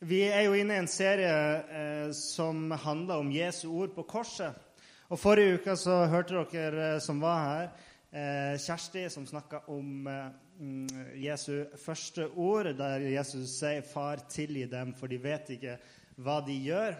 Vi 0.00 0.22
er 0.24 0.46
jo 0.46 0.54
inne 0.56 0.78
i 0.78 0.80
en 0.80 0.86
serie 0.88 1.32
eh, 1.76 2.12
som 2.16 2.70
handler 2.72 3.20
om 3.20 3.32
Jesu 3.34 3.66
ord 3.68 3.90
på 3.92 4.06
korset. 4.08 4.56
Og 5.12 5.18
Forrige 5.20 5.58
uke 5.58 5.74
så 5.76 6.06
hørte 6.08 6.40
dere 6.48 6.86
eh, 6.94 7.02
som 7.04 7.18
var 7.20 7.42
her, 7.44 7.66
eh, 8.08 8.54
Kjersti 8.56 9.02
som 9.12 9.26
snakka 9.28 9.60
om 9.68 10.08
mm, 10.08 10.86
Jesu 11.20 11.66
første 11.82 12.30
ord, 12.32 12.70
der 12.78 13.04
Jesus 13.12 13.58
sier 13.58 13.84
'Far, 13.84 14.24
tilgi 14.24 14.64
dem, 14.72 14.94
for 14.96 15.06
de 15.06 15.20
vet 15.20 15.52
ikke 15.58 15.76
hva 16.16 16.38
de 16.48 16.56
gjør'. 16.56 16.96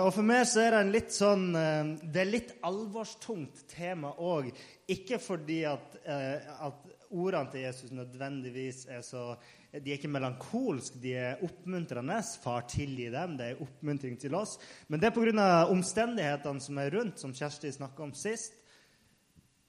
Og 0.00 0.08
For 0.14 0.24
meg 0.24 0.46
så 0.48 0.62
er 0.62 0.70
det 0.72 0.78
en 0.80 0.92
litt 0.94 1.12
sånn 1.12 1.42
Det 1.52 2.20
er 2.22 2.30
litt 2.30 2.54
alvorstungt 2.64 3.66
tema 3.68 4.14
òg. 4.16 4.48
Ikke 4.88 5.18
fordi 5.20 5.58
at, 5.68 5.98
at 6.08 6.91
ordene 7.12 7.52
til 7.52 7.66
Jesus 7.66 7.92
nødvendigvis 7.94 8.86
er 8.90 9.04
så 9.06 9.34
de 9.72 9.88
er 9.88 9.96
ikke 9.96 10.08
melankolske, 10.12 10.98
de 11.00 11.14
er 11.16 11.40
oppmuntrende. 11.44 12.18
Far, 12.42 12.66
tilgi 12.68 13.06
dem. 13.12 13.38
Det 13.38 13.46
er 13.46 13.62
oppmuntring 13.64 14.18
til 14.20 14.34
oss. 14.36 14.58
Men 14.88 15.00
det 15.00 15.08
er 15.08 15.14
pga. 15.16 15.46
omstendighetene 15.72 16.60
som 16.60 16.78
er 16.78 16.92
rundt, 16.92 17.20
som 17.20 17.32
Kjersti 17.32 17.70
snakka 17.72 18.02
om 18.04 18.12
sist. 18.12 18.58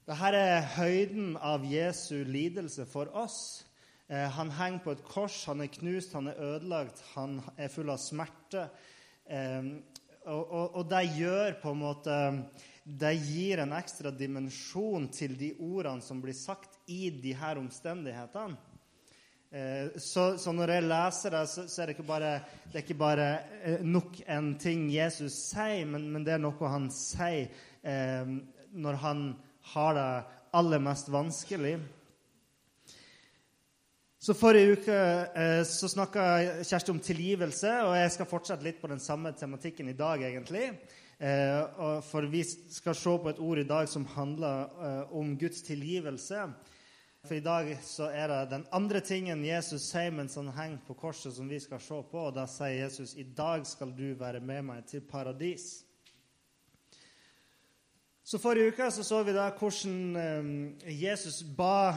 Dette 0.03 0.35
er 0.35 0.65
høyden 0.75 1.37
av 1.39 1.63
Jesu 1.63 2.25
lidelse 2.27 2.83
for 2.85 3.07
oss. 3.15 3.63
Eh, 4.09 4.27
han 4.27 4.51
henger 4.51 4.83
på 4.83 4.91
et 4.91 5.03
kors, 5.07 5.45
han 5.47 5.63
er 5.63 5.71
knust, 5.71 6.11
han 6.13 6.27
er 6.27 6.41
ødelagt, 6.43 6.99
han 7.13 7.39
er 7.55 7.71
full 7.71 7.93
av 7.93 8.01
smerte. 8.03 8.67
Eh, 9.23 9.71
og, 10.25 10.43
og, 10.43 10.75
og 10.81 10.89
det 10.91 11.05
gjør 11.15 11.55
på 11.61 11.71
en 11.71 11.79
måte 11.79 12.17
Det 12.83 13.13
gir 13.15 13.61
en 13.63 13.71
ekstra 13.77 14.11
dimensjon 14.11 15.07
til 15.15 15.37
de 15.39 15.53
ordene 15.63 16.03
som 16.03 16.19
blir 16.21 16.35
sagt 16.35 16.75
i 16.91 17.07
de 17.23 17.31
her 17.39 17.61
omstendighetene. 17.61 18.57
Eh, 19.53 19.93
så, 20.01 20.33
så, 20.41 20.51
når 20.51 20.71
jeg 20.73 20.85
leser 20.89 21.35
det, 21.35 21.43
så, 21.47 21.63
så 21.69 21.81
er 21.81 21.87
det 21.87 21.95
ikke 21.95 22.09
bare, 22.09 22.31
det 22.73 22.81
ikke 22.83 22.97
bare 22.97 23.27
eh, 23.61 23.83
nok 23.85 24.17
en 24.25 24.55
ting 24.59 24.87
Jesus 24.91 25.35
sier, 25.51 25.85
men, 25.85 26.09
men 26.11 26.25
det 26.25 26.33
er 26.35 26.41
noe 26.41 26.71
han 26.73 26.89
sier 26.91 27.51
eh, 27.85 28.31
når 28.73 28.97
han 29.03 29.27
har 29.75 29.93
det 29.99 30.07
aller 30.57 30.81
mest 30.81 31.11
vanskelig. 31.13 31.77
Så 34.23 34.33
Forrige 34.39 34.77
uke 34.79 34.97
eh, 35.35 35.61
så 35.67 35.89
snakka 35.91 36.25
Kjersti 36.63 36.93
om 36.93 36.99
tilgivelse, 37.03 37.71
og 37.83 37.95
jeg 37.99 38.11
skal 38.15 38.29
fortsette 38.29 38.63
litt 38.65 38.81
på 38.81 38.87
den 38.91 39.01
samme 39.03 39.33
tematikken 39.37 39.89
i 39.91 39.97
dag. 39.99 40.23
egentlig. 40.23 40.69
Eh, 41.19 42.01
for 42.01 42.21
vi 42.21 42.43
skal 42.43 42.95
se 42.95 43.17
på 43.21 43.29
et 43.29 43.39
ord 43.39 43.59
i 43.61 43.67
dag 43.67 43.89
som 43.89 44.05
handler 44.15 44.69
eh, 44.81 45.13
om 45.13 45.37
Guds 45.37 45.61
tilgivelse. 45.61 46.47
For 47.23 47.37
i 47.37 47.43
dag 47.43 47.69
så 47.85 48.09
er 48.11 48.27
det 48.27 48.39
den 48.51 48.65
andre 48.75 48.99
tingen 48.99 49.45
Jesus 49.45 49.85
sier 49.93 50.11
mens 50.11 50.35
han 50.35 50.49
henger 50.51 50.81
på 50.87 50.97
korset, 51.05 51.31
som 51.37 51.47
vi 51.47 51.59
skal 51.63 51.79
se 51.79 52.01
på. 52.09 52.27
Og 52.27 52.35
da 52.35 52.43
sier 52.49 52.81
Jesus, 52.83 53.15
'I 53.15 53.23
dag 53.37 53.67
skal 53.67 53.93
du 53.95 54.13
være 54.19 54.41
med 54.43 54.61
meg 54.67 54.85
til 54.85 55.05
paradis'. 55.07 55.83
Så 58.23 58.39
Forrige 58.39 58.71
uke 58.71 58.85
så, 58.91 59.03
så 59.03 59.17
vi 59.23 59.33
da 59.35 59.49
hvordan 59.51 60.15
eh, 60.15 60.91
Jesus 61.03 61.43
ba 61.43 61.93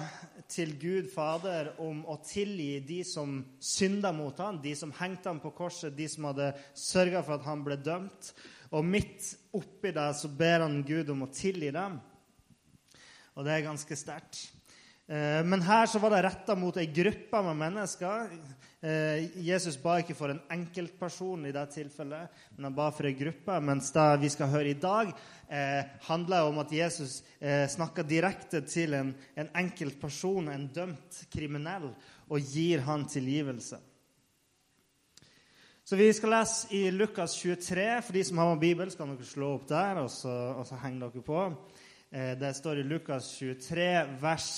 til 0.48 0.72
Gud 0.78 1.10
Fader 1.14 1.72
om 1.78 2.04
å 2.06 2.16
tilgi 2.22 2.80
de 2.86 3.04
som 3.06 3.44
synda 3.62 4.10
mot 4.12 4.38
ham, 4.38 4.58
de 4.62 4.74
som 4.74 4.94
hengte 4.98 5.30
ham 5.30 5.38
på 5.40 5.50
korset, 5.54 5.94
de 5.96 6.08
som 6.10 6.26
hadde 6.26 6.52
sørga 6.74 7.22
for 7.22 7.38
at 7.38 7.46
han 7.46 7.62
ble 7.66 7.78
dømt. 7.78 8.34
Og 8.72 8.84
midt 8.84 9.32
oppi 9.54 9.92
det 9.94 10.10
så 10.18 10.30
ber 10.32 10.64
han 10.66 10.82
Gud 10.86 11.10
om 11.12 11.26
å 11.26 11.32
tilgi 11.32 11.70
dem. 11.74 12.00
Og 13.36 13.44
det 13.46 13.54
er 13.54 13.66
ganske 13.68 13.98
sterkt. 13.98 14.46
Eh, 15.06 15.42
men 15.46 15.62
her 15.62 15.86
så 15.86 16.00
var 16.02 16.16
det 16.16 16.24
retta 16.26 16.56
mot 16.58 16.76
ei 16.80 16.88
gruppe 16.90 17.42
med 17.46 17.58
mennesker. 17.60 18.32
Eh, 18.82 19.28
Jesus 19.46 19.76
ba 19.78 20.00
ikke 20.02 20.16
for 20.18 20.32
en 20.32 20.40
enkeltperson 20.50 21.46
i 21.46 21.52
det 21.54 21.62
tilfellet, 21.76 22.40
men 22.56 22.66
han 22.66 22.74
ba 22.74 22.88
for 22.90 23.06
ei 23.06 23.14
gruppe. 23.14 23.60
Mens 23.62 23.92
det 23.94 24.06
vi 24.24 24.32
skal 24.34 24.50
høre 24.50 24.72
i 24.72 24.80
dag, 24.82 25.12
eh, 25.48 25.84
handler 26.08 26.48
om 26.50 26.58
at 26.58 26.74
Jesus 26.74 27.22
snakker 27.70 28.02
direkte 28.02 28.62
til 28.66 28.94
en 28.96 29.14
enkeltperson, 29.54 30.48
en 30.48 30.66
dømt 30.74 31.20
kriminell, 31.30 31.92
og 32.26 32.40
gir 32.40 32.80
han 32.82 33.04
tilgivelse. 33.06 33.78
Så 35.88 35.96
Vi 35.96 36.12
skal 36.12 36.32
lese 36.34 36.74
i 36.74 36.90
Lukas 36.90 37.36
23. 37.38 38.02
For 38.02 38.12
de 38.12 38.24
som 38.24 38.38
har 38.38 38.48
med 38.50 38.58
Bibel, 38.58 38.88
skal 38.90 39.12
dere 39.12 39.26
slå 39.28 39.52
opp 39.54 39.68
der, 39.70 40.00
og 40.02 40.08
så, 40.10 40.32
og 40.58 40.64
så 40.66 40.74
henger 40.82 41.04
dere 41.04 41.20
på. 41.22 41.42
Eh, 42.10 42.32
det 42.40 42.48
står 42.58 42.80
i 42.80 42.86
Lukas 42.90 43.28
23, 43.38 43.84
vers 44.18 44.48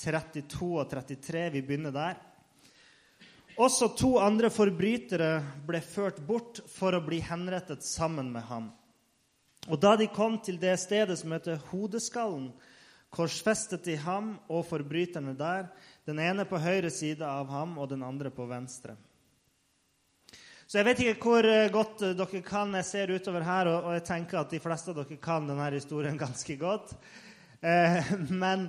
32 0.00 0.68
og 0.80 0.86
33. 0.88 1.42
Vi 1.52 1.60
begynner 1.60 1.92
der. 1.92 2.14
Også 3.60 3.90
to 4.00 4.14
andre 4.16 4.48
forbrytere 4.48 5.28
ble 5.68 5.82
ført 5.84 6.22
bort 6.24 6.62
for 6.72 6.96
å 6.96 7.02
bli 7.04 7.18
henrettet 7.20 7.84
sammen 7.84 8.32
med 8.32 8.46
ham. 8.48 8.70
Og 9.68 9.76
da 9.82 9.92
de 10.00 10.08
kom 10.08 10.38
til 10.40 10.56
det 10.56 10.78
stedet 10.80 11.18
som 11.20 11.36
heter 11.36 11.60
Hodeskallen, 11.68 12.48
korsfestet 13.12 13.84
de 13.84 13.98
ham 14.06 14.38
og 14.48 14.64
forbryterne 14.70 15.36
der, 15.36 15.68
den 16.08 16.24
ene 16.24 16.48
på 16.48 16.64
høyre 16.64 16.88
side 16.88 17.28
av 17.28 17.52
ham 17.52 17.76
og 17.76 17.92
den 17.92 18.08
andre 18.08 18.32
på 18.32 18.48
venstre. 18.48 18.96
Så 20.68 20.82
jeg 20.82 20.84
vet 20.84 20.98
ikke 21.00 21.30
hvor 21.30 21.46
eh, 21.48 21.70
godt 21.72 22.02
eh, 22.04 22.10
dere 22.12 22.42
kan. 22.44 22.74
Jeg 22.76 22.84
ser 22.84 23.12
utover 23.14 23.40
her, 23.40 23.70
og, 23.72 23.86
jeg 23.96 24.02
tenker 24.04 24.42
at 24.42 24.50
de 24.52 24.60
fleste 24.60 24.92
av 24.92 24.98
dere 24.98 25.16
kan 25.16 25.46
denne 25.48 25.68
historien 25.72 26.18
ganske 26.26 26.56
godt. 26.60 26.92
Eh, 27.64 28.12
men 28.28 28.68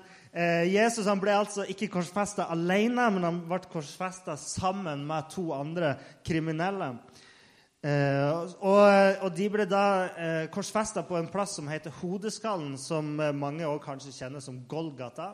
Jesus 0.69 1.07
han 1.09 1.19
ble 1.19 1.33
altså 1.33 1.63
ikke 1.67 1.87
korsfesta 1.89 2.45
alene, 2.53 3.07
men 3.11 3.23
han 3.25 3.41
ble 3.49 3.57
korsfesta 3.73 4.35
sammen 4.37 5.01
med 5.09 5.27
to 5.33 5.47
andre 5.55 5.95
kriminelle. 6.23 6.91
og, 7.81 8.85
og, 9.23 9.29
de 9.35 9.47
ble 9.49 9.65
da 9.65 9.83
eh, 10.13 10.45
korsfesta 10.53 11.01
på 11.03 11.17
en 11.17 11.31
plass 11.33 11.57
som 11.57 11.67
heter 11.67 11.95
Hodeskallen, 11.99 12.77
som 12.77 13.17
mange 13.17 13.65
også 13.65 13.85
kanskje 13.89 14.15
kjenner 14.21 14.45
som 14.45 14.61
Golgata. 14.69 15.33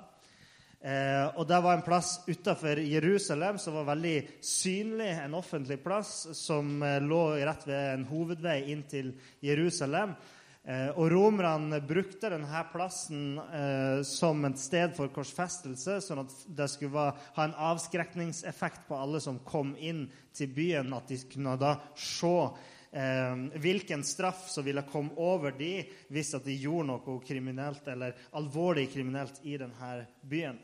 Eh, 0.86 1.28
og 1.34 1.48
Det 1.50 1.58
var 1.66 1.74
en 1.74 1.82
plass 1.82 2.20
utafor 2.28 2.78
Jerusalem 2.78 3.58
som 3.58 3.74
var 3.80 3.88
veldig 3.88 4.18
synlig, 4.38 5.08
en 5.18 5.34
offentlig 5.34 5.80
plass 5.82 6.28
som 6.38 6.78
eh, 6.86 7.00
lå 7.02 7.22
rett 7.42 7.64
ved 7.66 7.94
en 7.96 8.04
hovedvei 8.06 8.60
inn 8.70 8.84
til 8.86 9.16
Jerusalem. 9.42 10.14
Eh, 10.62 10.92
og 10.94 11.10
Romerne 11.10 11.80
brukte 11.82 12.30
denne 12.36 12.62
plassen 12.70 13.40
eh, 13.42 14.04
som 14.06 14.46
et 14.46 14.62
sted 14.62 14.94
for 14.94 15.10
korsfestelse, 15.14 15.98
sånn 16.06 16.22
at 16.22 16.38
det 16.54 16.70
skulle 16.70 16.94
være, 16.94 17.18
ha 17.40 17.48
en 17.50 17.58
avskrekningseffekt 17.72 18.86
på 18.86 19.02
alle 19.02 19.24
som 19.26 19.42
kom 19.46 19.74
inn 19.82 20.06
til 20.38 20.54
byen, 20.54 20.94
at 20.94 21.10
de 21.10 21.18
kunne 21.34 21.58
da 21.66 21.74
se 21.98 22.36
eh, 22.94 23.44
hvilken 23.58 24.06
straff 24.06 24.46
som 24.54 24.70
ville 24.70 24.86
komme 24.86 25.18
over 25.18 25.58
de 25.58 25.80
hvis 26.14 26.34
de 26.46 26.62
gjorde 26.62 26.92
noe 26.94 27.18
kriminelt 27.26 27.90
eller 27.90 28.18
alvorlig 28.38 28.92
kriminelt 28.94 29.42
i 29.50 29.58
denne 29.66 29.98
byen. 30.22 30.62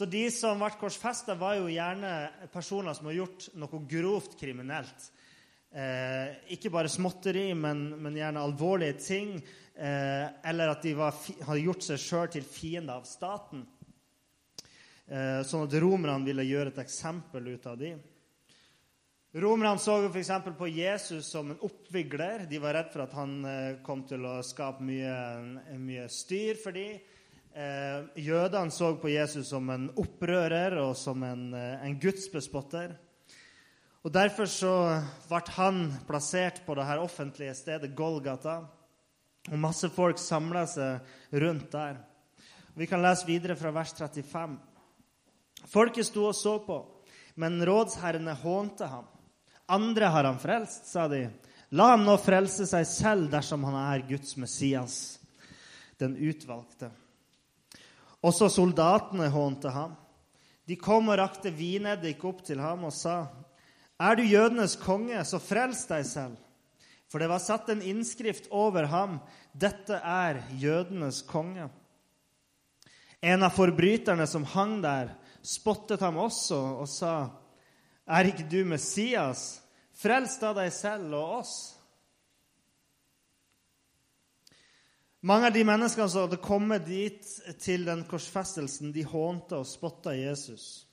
Så 0.00 0.06
de 0.08 0.22
som 0.32 0.56
ble 0.56 0.70
korsfesta, 0.80 1.34
var 1.36 1.58
jo 1.58 1.66
gjerne 1.68 2.48
personer 2.48 2.94
som 2.96 3.10
har 3.10 3.18
gjort 3.18 3.50
noe 3.60 3.80
grovt 3.84 4.32
kriminelt. 4.40 5.10
Eh, 5.76 6.38
ikke 6.56 6.72
bare 6.72 6.88
småtteri, 6.88 7.50
men, 7.52 7.82
men 8.00 8.16
gjerne 8.16 8.40
alvorlige 8.40 8.96
ting. 8.96 9.34
Eh, 9.76 10.24
eller 10.48 10.72
at 10.72 10.88
de 10.88 10.94
var, 10.96 11.20
hadde 11.44 11.66
gjort 11.66 11.84
seg 11.84 12.00
sjøl 12.00 12.32
til 12.32 12.48
fiende 12.48 12.96
av 12.96 13.04
staten. 13.04 13.66
Eh, 15.04 15.42
sånn 15.44 15.68
at 15.68 15.78
romerne 15.84 16.24
ville 16.24 16.48
gjøre 16.48 16.72
et 16.72 16.82
eksempel 16.86 17.52
ut 17.52 17.68
av 17.68 17.76
dem. 17.84 18.00
Romerne 19.36 19.76
så 19.84 20.00
f.eks. 20.08 20.32
på 20.56 20.72
Jesus 20.80 21.28
som 21.28 21.52
en 21.52 21.64
oppvigler. 21.68 22.48
De 22.48 22.64
var 22.64 22.80
redd 22.80 22.88
for 22.96 23.04
at 23.04 23.20
han 23.20 23.36
eh, 23.44 23.78
kom 23.84 24.08
til 24.08 24.24
å 24.24 24.38
skape 24.40 24.80
mye, 24.80 25.76
mye 25.76 26.08
styr 26.08 26.56
for 26.64 26.72
dem. 26.72 27.04
Eh, 27.50 28.04
jødene 28.14 28.70
så 28.70 28.92
på 29.02 29.10
Jesus 29.10 29.48
som 29.50 29.66
en 29.74 29.88
opprører 29.98 30.76
og 30.78 30.92
som 30.96 31.22
en, 31.26 31.54
eh, 31.54 31.84
en 31.84 31.98
gudsbespotter. 31.98 32.94
Og 34.04 34.12
Derfor 34.12 34.46
så 34.46 35.02
ble 35.28 35.40
han 35.56 35.80
plassert 36.06 36.64
på 36.64 36.74
det 36.74 36.86
her 36.86 37.02
offentlige 37.02 37.54
stedet 37.54 37.94
Golgata. 37.96 38.68
Og 39.50 39.58
masse 39.58 39.88
folk 39.88 40.18
samla 40.18 40.66
seg 40.66 41.00
rundt 41.32 41.70
der. 41.72 41.98
Vi 42.76 42.86
kan 42.86 43.02
lese 43.02 43.26
videre 43.26 43.56
fra 43.56 43.70
vers 43.70 43.92
35. 43.92 44.58
Folket 45.66 46.06
sto 46.06 46.28
og 46.28 46.34
så 46.34 46.58
på, 46.64 46.86
men 47.36 47.60
rådsherrene 47.66 48.34
hånte 48.34 48.86
ham. 48.86 49.04
Andre 49.68 50.04
har 50.04 50.24
han 50.24 50.38
frelst, 50.38 50.86
sa 50.86 51.08
de. 51.08 51.28
La 51.70 51.90
ham 51.90 52.04
nå 52.04 52.16
frelse 52.16 52.66
seg 52.66 52.86
selv 52.86 53.30
dersom 53.30 53.64
han 53.64 53.74
er 53.74 54.06
Guds 54.08 54.36
Messias, 54.36 55.18
den 55.98 56.16
utvalgte. 56.16 56.90
Også 58.20 58.50
soldatene 58.52 59.30
hånte 59.32 59.72
ham. 59.72 59.96
De 60.68 60.76
kom 60.76 61.08
og 61.08 61.18
rakte 61.18 61.50
vineddik 61.50 62.22
opp 62.28 62.44
til 62.46 62.60
ham 62.60 62.84
og 62.84 62.92
sa, 62.92 63.28
'Er 64.00 64.14
du 64.16 64.22
jødenes 64.22 64.76
konge, 64.76 65.24
så 65.24 65.38
frels 65.38 65.86
deg 65.86 66.04
selv.' 66.06 66.38
For 67.08 67.18
det 67.18 67.28
var 67.28 67.38
satt 67.38 67.68
en 67.68 67.82
innskrift 67.82 68.46
over 68.50 68.86
ham, 68.86 69.20
'Dette 69.56 70.00
er 70.04 70.42
jødenes 70.52 71.22
konge'. 71.22 71.70
En 73.22 73.42
av 73.42 73.50
forbryterne 73.50 74.26
som 74.26 74.44
hang 74.44 74.82
der, 74.82 75.10
spottet 75.42 76.00
ham 76.00 76.16
også 76.16 76.80
og 76.80 76.88
sa, 76.88 77.30
Er 78.08 78.24
ikke 78.24 78.48
du 78.50 78.64
Messias? 78.64 79.60
Frels 79.94 80.38
da 80.38 80.52
deg 80.52 80.72
selv 80.72 81.14
og 81.14 81.40
oss. 81.40 81.79
Mange 85.20 85.50
av 85.50 85.52
de 85.52 85.60
menneskene 85.68 86.08
som 86.08 86.22
hadde 86.24 86.40
kommet 86.40 86.86
dit 86.88 87.26
til 87.60 87.82
den 87.84 88.06
korsfestelsen, 88.08 88.88
de 88.94 89.02
hånte 89.04 89.58
og 89.58 89.66
spotta 89.68 90.14
Jesus. 90.16 90.86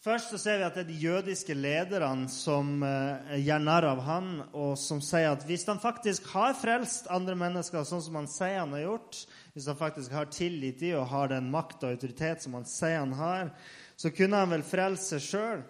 Først 0.00 0.30
så 0.32 0.38
ser 0.40 0.56
vi 0.58 0.64
at 0.64 0.78
det 0.78 0.86
er 0.86 0.88
de 0.88 1.02
jødiske 1.02 1.52
lederne 1.54 2.24
som 2.32 2.80
eh, 2.82 3.34
gjør 3.44 3.60
narr 3.66 3.86
av 3.90 4.00
han, 4.06 4.30
og 4.56 4.72
som 4.80 5.02
sier 5.04 5.28
at 5.28 5.44
hvis 5.44 5.66
han 5.68 5.82
faktisk 5.82 6.30
har 6.32 6.56
frelst 6.56 7.10
andre 7.12 7.36
mennesker 7.36 7.84
sånn 7.84 8.00
som 8.02 8.16
han 8.16 8.30
sier 8.32 8.62
han 8.62 8.72
har 8.78 8.86
gjort, 8.86 9.20
hvis 9.52 9.68
han 9.68 9.78
faktisk 9.78 10.16
har 10.16 10.32
tillit 10.32 10.80
i 10.88 10.94
og 10.96 11.10
har 11.12 11.34
den 11.34 11.52
makt 11.52 11.84
og 11.84 11.92
autoritet 11.92 12.42
som 12.42 12.56
han 12.56 12.64
sier 12.64 12.96
han 13.02 13.12
har, 13.20 13.52
så 13.92 14.08
kunne 14.16 14.40
han 14.40 14.56
vel 14.56 14.64
frelse 14.64 15.20
seg 15.20 15.26
sjøl. 15.28 15.62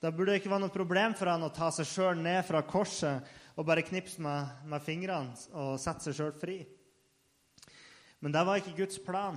Da 0.00 0.08
burde 0.08 0.32
det 0.32 0.40
ikke 0.40 0.54
være 0.54 0.64
noe 0.64 0.72
problem 0.72 1.12
for 1.20 1.28
han 1.28 1.44
å 1.44 1.52
ta 1.52 1.68
seg 1.76 1.92
sjøl 1.92 2.24
ned 2.24 2.40
fra 2.48 2.64
korset 2.64 3.36
og 3.52 3.68
bare 3.68 3.84
knipse 3.84 4.24
med, 4.24 4.64
med 4.64 4.88
fingrene 4.88 5.36
og 5.52 5.76
sette 5.76 6.08
seg 6.08 6.18
sjøl 6.22 6.34
fri. 6.40 6.58
Men 8.26 8.32
det 8.34 8.40
var 8.42 8.58
ikke 8.58 8.72
Guds 8.74 8.98
plan. 8.98 9.36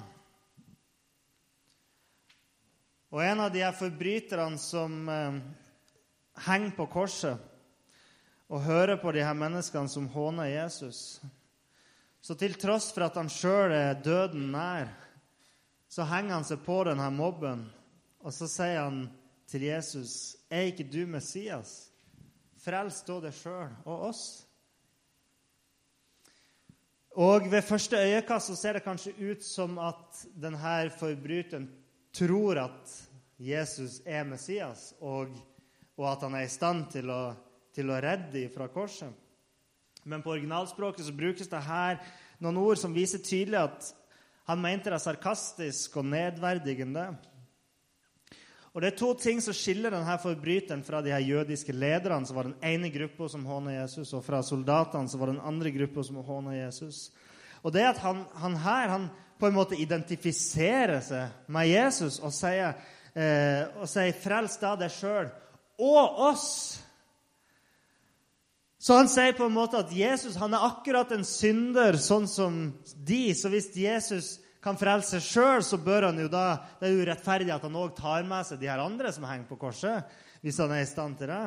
Og 3.13 3.19
en 3.21 3.43
av 3.43 3.51
de 3.53 3.61
her 3.61 3.75
forbryterne 3.77 4.57
som 4.57 4.95
eh, 5.13 5.37
henger 6.47 6.73
på 6.73 6.87
korset 6.89 7.37
og 8.49 8.65
hører 8.65 8.97
på 8.97 9.13
de 9.13 9.21
her 9.21 9.37
menneskene 9.37 9.93
som 9.93 10.09
håner 10.09 10.49
Jesus 10.49 11.19
Så 12.17 12.33
til 12.33 12.57
tross 12.57 12.89
for 12.89 13.05
at 13.05 13.21
han 13.21 13.29
sjøl 13.29 13.77
er 13.77 14.01
døden 14.01 14.49
nær, 14.57 14.89
så 15.85 16.09
henger 16.09 16.39
han 16.39 16.49
seg 16.49 16.65
på 16.65 16.81
denne 16.89 17.11
mobben, 17.13 17.67
og 18.25 18.33
så 18.33 18.49
sier 18.49 18.87
han 18.87 19.03
til 19.45 19.69
Jesus, 19.69 20.35
'Er 20.49 20.73
ikke 20.73 20.89
du 20.89 21.05
Messias? 21.05 21.91
Frels 22.57 23.05
da 23.05 23.21
deg 23.21 23.37
sjøl 23.37 23.69
og 23.85 24.09
oss.' 24.09 24.48
Og 27.17 27.51
Ved 27.51 27.61
første 27.61 27.97
øyekast 27.97 28.47
så 28.47 28.55
ser 28.55 28.73
det 28.73 28.83
kanskje 28.83 29.31
ut 29.31 29.43
som 29.43 29.79
at 29.81 30.25
denne 30.41 30.89
forbryteren 30.99 31.69
tror 32.13 32.59
at 32.61 33.09
Jesus 33.39 34.01
er 34.05 34.23
Messias, 34.23 34.93
og, 35.01 35.31
og 35.97 36.11
at 36.11 36.21
han 36.21 36.35
er 36.35 36.45
i 36.45 36.51
stand 36.51 36.85
til 36.91 37.09
å, 37.09 37.33
til 37.75 37.89
å 37.89 37.99
redde 38.03 38.33
dem 38.33 38.51
fra 38.53 38.67
korset. 38.67 39.09
Men 40.03 40.21
på 40.21 40.31
originalspråket 40.35 41.05
så 41.05 41.15
brukes 41.15 41.49
det 41.49 41.61
her 41.65 41.99
noen 42.39 42.59
ord 42.61 42.79
som 42.79 42.93
viser 42.95 43.23
tydelig 43.23 43.59
at 43.61 43.89
han 44.49 44.61
mente 44.61 44.89
det 44.89 45.01
sarkastisk 45.01 45.97
og 46.01 46.07
nedverdigende. 46.09 47.11
Og 48.73 48.81
Det 48.81 48.91
er 48.91 48.97
to 48.99 49.13
ting 49.17 49.39
som 49.41 49.55
skiller 49.57 49.93
denne 49.93 50.17
forbryteren 50.21 50.83
fra 50.85 51.01
de 51.01 51.13
her 51.13 51.23
jødiske 51.25 51.73
lederne, 51.73 52.25
som 52.25 52.37
var 52.37 52.49
den 52.49 52.59
ene 52.61 52.91
gruppa 52.93 53.29
som 53.29 53.45
håna 53.45 53.73
Jesus, 53.79 54.13
og 54.13 54.23
fra 54.25 54.43
soldatene, 54.45 55.09
som 55.09 55.19
var 55.19 55.31
den 55.33 55.41
andre 55.41 55.71
gruppa 55.73 56.03
som 56.05 56.21
håna 56.25 56.53
Jesus. 56.53 57.09
Og 57.63 57.73
det 57.73 57.81
er 57.81 57.89
at 57.89 58.03
han, 58.03 58.23
han 58.37 58.57
her 58.61 58.93
han 58.93 59.09
på 59.39 59.47
en 59.47 59.55
måte 59.55 59.79
identifiserer 59.79 60.99
seg 61.01 61.49
med 61.51 61.69
Jesus 61.71 62.19
og 62.19 62.33
sier, 62.35 62.75
eh, 63.15 63.63
og 63.79 63.87
sier 63.87 64.13
'Frels 64.13 64.59
da 64.59 64.75
deg 64.75 64.91
sjøl 64.91 65.31
og 65.79 66.19
oss'. 66.29 66.79
Så 68.79 68.95
han 68.95 69.09
sier 69.11 69.35
på 69.35 69.45
en 69.45 69.55
måte 69.55 69.79
at 69.79 69.91
Jesus 69.91 70.37
han 70.39 70.53
er 70.53 70.63
akkurat 70.63 71.11
en 71.11 71.25
synder, 71.27 71.97
sånn 71.99 72.27
som 72.27 72.61
de. 72.95 73.33
Så 73.35 73.49
hvis 73.51 73.75
Jesus 73.75 74.39
kan 74.63 74.77
frelse 74.79 75.17
seg 75.17 75.23
sjøl, 75.23 75.63
så 75.63 75.79
bør 75.79 76.09
han 76.09 76.19
jo 76.19 76.27
da 76.31 76.59
Det 76.79 76.89
er 76.89 76.97
jo 76.97 77.07
rettferdig 77.07 77.53
at 77.55 77.63
han 77.63 77.77
òg 77.79 77.95
tar 77.97 78.25
med 78.27 78.47
seg 78.47 78.59
de 78.59 78.67
her 78.67 78.81
andre 78.83 79.11
som 79.15 79.27
henger 79.27 79.47
på 79.47 79.59
korset, 79.59 80.03
hvis 80.43 80.59
han 80.59 80.73
er 80.75 80.83
i 80.83 80.89
stand 80.89 81.17
til 81.19 81.31
det. 81.31 81.45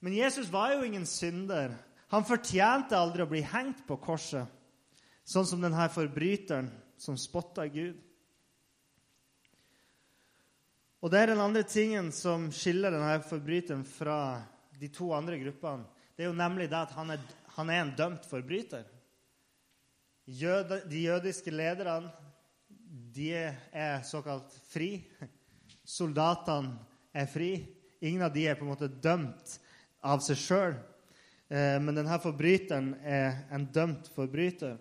Men 0.00 0.16
Jesus 0.16 0.48
var 0.52 0.74
jo 0.74 0.84
ingen 0.86 1.06
synder. 1.08 1.74
Han 2.12 2.24
fortjente 2.24 2.96
aldri 2.96 3.24
å 3.24 3.30
bli 3.30 3.42
hengt 3.44 3.84
på 3.88 3.98
korset, 4.00 4.46
sånn 5.26 5.48
som 5.48 5.62
denne 5.62 5.88
forbryteren 5.92 6.70
som 7.00 7.18
spotta 7.20 7.66
Gud. 7.68 7.98
Og 11.04 11.12
Det 11.12 11.20
er 11.20 11.34
den 11.34 11.42
andre 11.42 11.62
tingen 11.68 12.08
som 12.14 12.48
skiller 12.54 12.90
denne 12.90 13.20
forbryteren 13.28 13.84
fra 13.86 14.40
de 14.80 14.88
to 14.90 15.12
andre 15.14 15.38
gruppene. 15.38 15.84
Det 16.16 16.24
er 16.24 16.30
jo 16.30 16.38
nemlig 16.38 16.70
det 16.72 16.78
at 16.80 16.94
han 16.96 17.12
er, 17.12 17.20
han 17.58 17.70
er 17.70 17.82
en 17.82 17.92
dømt 17.98 18.24
forbryter. 18.26 18.86
De 20.26 21.02
jødiske 21.04 21.52
lederne 21.54 22.10
de 23.14 23.30
er 23.32 24.02
såkalt 24.04 24.50
fri. 24.68 24.98
Soldatene 25.86 26.74
er 27.14 27.28
fri. 27.30 27.50
Ingen 28.02 28.26
av 28.26 28.34
de 28.34 28.44
er 28.48 28.58
på 28.58 28.66
en 28.66 28.72
måte 28.72 28.90
dømt 28.90 29.54
av 30.04 30.20
seg 30.26 30.40
sjøl. 30.40 30.74
Eh, 31.48 31.78
men 31.78 31.94
denne 31.94 32.18
forbryteren 32.20 32.90
er 33.06 33.46
en 33.54 33.68
dømt 33.72 34.10
forbryter. 34.16 34.76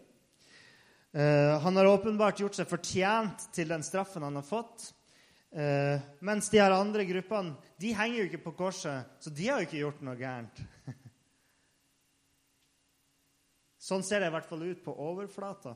Eh, 1.14 1.54
han 1.62 1.78
har 1.78 1.94
åpenbart 1.94 2.42
gjort 2.42 2.58
seg 2.58 2.68
fortjent 2.68 3.48
til 3.56 3.70
den 3.70 3.86
straffen 3.86 4.26
han 4.26 4.42
har 4.42 4.48
fått. 4.48 4.92
Uh, 5.56 6.02
mens 6.20 6.50
de 6.52 6.60
her 6.60 6.74
andre 6.76 7.06
gruppene 7.08 7.54
de 7.80 7.94
henger 7.96 8.18
jo 8.18 8.24
ikke 8.28 8.42
på 8.44 8.52
korset, 8.58 9.08
så 9.24 9.32
de 9.32 9.46
har 9.48 9.62
jo 9.62 9.68
ikke 9.70 9.78
gjort 9.80 10.02
noe 10.04 10.18
gærent. 10.20 10.58
sånn 13.86 14.06
ser 14.06 14.24
det 14.24 14.32
i 14.32 14.34
hvert 14.34 14.48
fall 14.50 14.64
ut 14.66 14.82
på 14.86 14.96
overflata. 15.06 15.76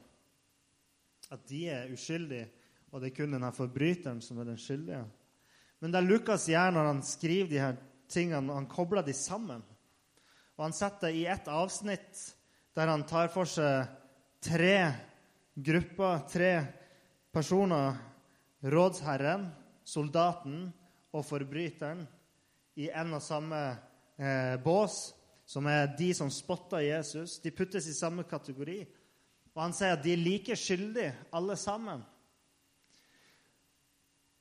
At 1.29 1.45
de 1.50 1.65
er 1.69 1.91
uskyldige, 1.94 2.47
og 2.89 3.01
det 3.01 3.11
er 3.11 3.17
kun 3.19 3.35
denne 3.35 3.51
forbryteren 3.53 4.21
som 4.25 4.39
er 4.41 4.50
den 4.50 4.61
skyldige. 4.61 5.03
Men 5.79 5.94
det 5.94 6.01
Lukas 6.07 6.47
gjør 6.50 6.73
når 6.73 6.89
han 6.89 7.03
skriver 7.06 7.51
de 7.51 7.61
her 7.61 7.77
tingene, 8.09 8.56
han 8.56 8.67
kobler 8.71 9.06
de 9.06 9.13
sammen. 9.15 9.61
Og 10.57 10.65
han 10.65 10.75
setter 10.75 11.13
i 11.15 11.27
ett 11.29 11.47
avsnitt 11.47 12.25
der 12.75 12.89
han 12.89 13.06
tar 13.07 13.29
for 13.31 13.47
seg 13.47 13.88
tre 14.44 14.75
grupper, 15.56 16.25
tre 16.31 16.53
personer. 17.33 17.95
Rådsherren, 18.59 19.45
soldaten 19.88 20.65
og 21.15 21.23
forbryteren 21.23 22.01
i 22.79 22.89
en 22.91 23.15
og 23.15 23.23
samme 23.23 23.59
eh, 24.19 24.57
bås, 24.59 25.13
som 25.49 25.65
er 25.65 25.89
de 25.97 26.11
som 26.13 26.29
spotter 26.29 26.83
Jesus. 26.85 27.39
De 27.41 27.49
puttes 27.51 27.87
i 27.89 27.95
samme 27.97 28.25
kategori. 28.29 28.83
Og 29.55 29.63
han 29.63 29.73
sier 29.73 29.95
at 29.95 30.03
de 30.03 30.13
er 30.13 30.21
like 30.21 30.55
skyldige, 30.55 31.15
alle 31.33 31.55
sammen. 31.57 32.03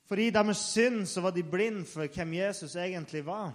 For 0.09 0.21
i 0.21 0.29
deres 0.33 0.61
synd 0.71 1.03
så 1.09 1.21
var 1.25 1.33
de 1.33 1.45
blinde 1.45 1.85
for 1.89 2.05
hvem 2.05 2.37
Jesus 2.37 2.77
egentlig 2.77 3.23
var. 3.25 3.51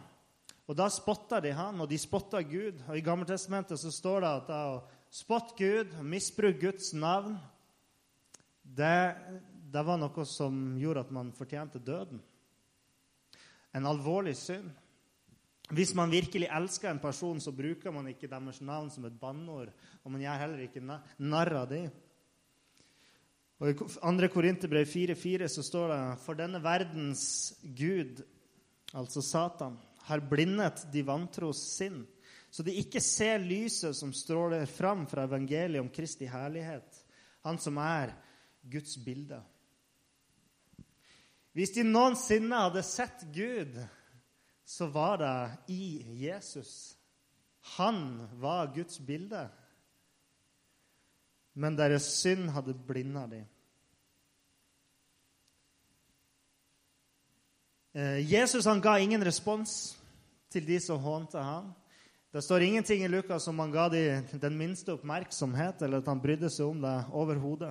Og 0.66 0.76
Da 0.76 0.88
spotta 0.88 1.40
de 1.40 1.52
han, 1.52 1.80
og 1.80 1.90
de 1.90 1.98
spotta 1.98 2.42
Gud. 2.42 2.80
Og 2.88 2.98
I 2.98 3.04
Gammeltestamentet 3.04 3.78
så 3.78 3.90
står 3.92 4.20
det 4.20 4.30
at 4.30 4.52
å 4.54 4.84
spotte 5.12 5.54
Gud 5.58 5.98
misbruke 6.02 6.58
Guds 6.60 6.92
navn 6.94 7.36
det 8.64 9.14
det 9.74 9.82
var 9.82 9.98
noe 9.98 10.24
som 10.26 10.76
gjorde 10.78 11.02
at 11.02 11.10
man 11.10 11.32
fortjente 11.34 11.80
døden. 11.82 12.20
En 13.74 13.86
alvorlig 13.90 14.36
synd. 14.38 14.70
Hvis 15.72 15.94
man 15.96 16.12
virkelig 16.12 16.48
elsker 16.52 16.90
en 16.90 17.00
person, 17.00 17.40
så 17.40 17.52
bruker 17.52 17.92
man 17.92 18.10
ikke 18.10 18.28
deres 18.28 18.60
navn 18.60 18.90
som 18.92 19.06
et 19.08 19.16
banneord. 19.20 19.70
Og 20.04 20.12
man 20.12 20.20
gjør 20.20 20.42
heller 20.42 20.64
ikke 20.66 20.82
narr 20.84 21.54
av 21.62 21.70
dem. 21.70 21.88
I 23.64 23.72
2. 23.72 24.28
Korinterbrev 24.34 24.84
4,4 24.84 25.48
så 25.48 25.62
står 25.64 25.92
det 25.94 26.00
For 26.24 26.36
denne 26.36 26.60
verdens 26.60 27.54
gud, 27.62 28.20
altså 28.92 29.22
Satan, 29.24 29.78
har 30.04 30.20
blindet 30.28 30.84
de 30.92 31.00
vantros 31.06 31.62
sinn, 31.78 32.02
så 32.52 32.62
de 32.62 32.74
ikke 32.76 33.00
ser 33.00 33.40
lyset 33.42 33.96
som 33.96 34.12
stråler 34.14 34.66
fram 34.68 35.06
fra 35.10 35.24
evangeliet 35.24 35.80
om 35.80 35.88
Kristi 35.90 36.28
herlighet, 36.28 37.00
han 37.46 37.56
som 37.58 37.80
er 37.80 38.12
Guds 38.70 38.98
bilde. 39.02 39.40
Hvis 41.54 41.72
de 41.74 41.86
noensinne 41.86 42.60
hadde 42.66 42.82
sett 42.84 43.24
Gud, 43.34 43.78
så 44.64 44.86
var 44.86 45.18
det 45.18 45.74
i 45.74 46.04
Jesus. 46.24 46.96
Han 47.76 48.28
var 48.32 48.74
Guds 48.74 48.98
bilde. 48.98 49.48
Men 51.54 51.76
deres 51.78 52.06
synd 52.18 52.50
hadde 52.50 52.74
blinda 52.74 53.26
dem. 53.30 53.44
Eh, 57.94 58.32
Jesus 58.32 58.66
han 58.66 58.82
ga 58.82 58.96
ingen 58.98 59.22
respons 59.24 59.94
til 60.50 60.66
de 60.66 60.80
som 60.82 60.98
hånte 60.98 61.38
ham. 61.38 61.70
Det 62.34 62.42
står 62.42 62.66
ingenting 62.66 63.04
i 63.04 63.08
Lukas 63.08 63.46
om 63.48 63.58
han 63.62 63.70
ga 63.70 63.88
dem 63.88 64.26
den 64.42 64.56
minste 64.58 64.96
oppmerksomhet, 64.96 65.82
eller 65.82 66.02
at 66.02 66.08
han 66.10 66.22
brydde 66.22 66.50
seg 66.50 66.66
om 66.66 66.80
det 66.82 66.94
overhodet. 67.14 67.70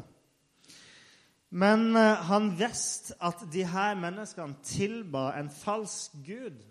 Men 1.51 1.91
eh, 1.99 2.23
han 2.29 2.53
visste 2.57 3.17
at 3.19 3.43
de 3.51 3.65
her 3.67 3.99
menneskene 3.99 4.55
tilba 4.63 5.33
en 5.35 5.51
falsk 5.51 6.15
gud. 6.23 6.63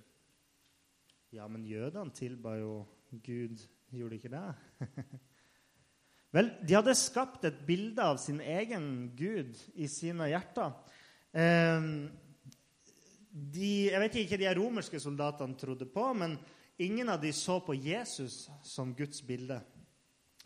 Ja, 1.33 1.47
men 1.49 1.63
jødene 1.65 2.13
tilba 2.13 2.59
jo 2.61 2.83
Gud, 3.25 3.63
gjorde 3.89 4.11
de 4.11 4.17
ikke 4.19 4.29
det? 4.29 4.89
Vel, 6.37 6.51
de 6.61 6.75
hadde 6.77 6.93
skapt 6.97 7.47
et 7.49 7.63
bilde 7.65 8.05
av 8.05 8.19
sin 8.21 8.37
egen 8.45 8.85
gud 9.17 9.57
i 9.81 9.89
sine 9.89 10.29
hjerter. 10.29 10.75
Eh, 11.33 11.87
de, 13.33 13.71
Jeg 13.89 14.03
vet 14.03 14.19
ikke 14.21 14.37
hva 14.37 14.43
de 14.43 14.53
romerske 14.61 15.01
soldatene 15.01 15.57
trodde 15.57 15.89
på, 15.89 16.05
men 16.13 16.37
ingen 16.77 17.09
av 17.09 17.25
de 17.25 17.33
så 17.33 17.63
på 17.65 17.79
Jesus 17.81 18.51
som 18.61 18.93
Guds 18.93 19.25
bilde. 19.25 19.63